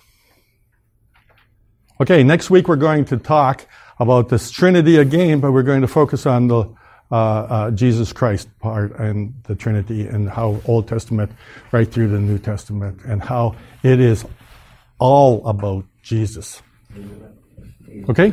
Okay, 2.00 2.22
next 2.22 2.50
week 2.50 2.68
we're 2.68 2.76
going 2.76 3.04
to 3.06 3.16
talk 3.16 3.66
about 3.98 4.28
this 4.28 4.50
Trinity 4.50 4.96
again, 4.96 5.40
but 5.40 5.52
we're 5.52 5.62
going 5.62 5.82
to 5.82 5.88
focus 5.88 6.26
on 6.26 6.48
the 6.48 6.64
uh, 7.12 7.14
uh, 7.14 7.70
Jesus 7.72 8.12
Christ 8.12 8.48
part 8.60 8.98
and 8.98 9.34
the 9.44 9.54
Trinity 9.54 10.06
and 10.06 10.28
how 10.30 10.60
Old 10.64 10.88
Testament 10.88 11.32
right 11.72 11.90
through 11.90 12.08
the 12.08 12.20
New 12.20 12.38
Testament 12.38 13.00
and 13.04 13.22
how 13.22 13.56
it 13.82 14.00
is 14.00 14.24
all 15.00 15.44
about 15.46 15.84
Jesus. 16.02 16.62
Okay? 18.08 18.32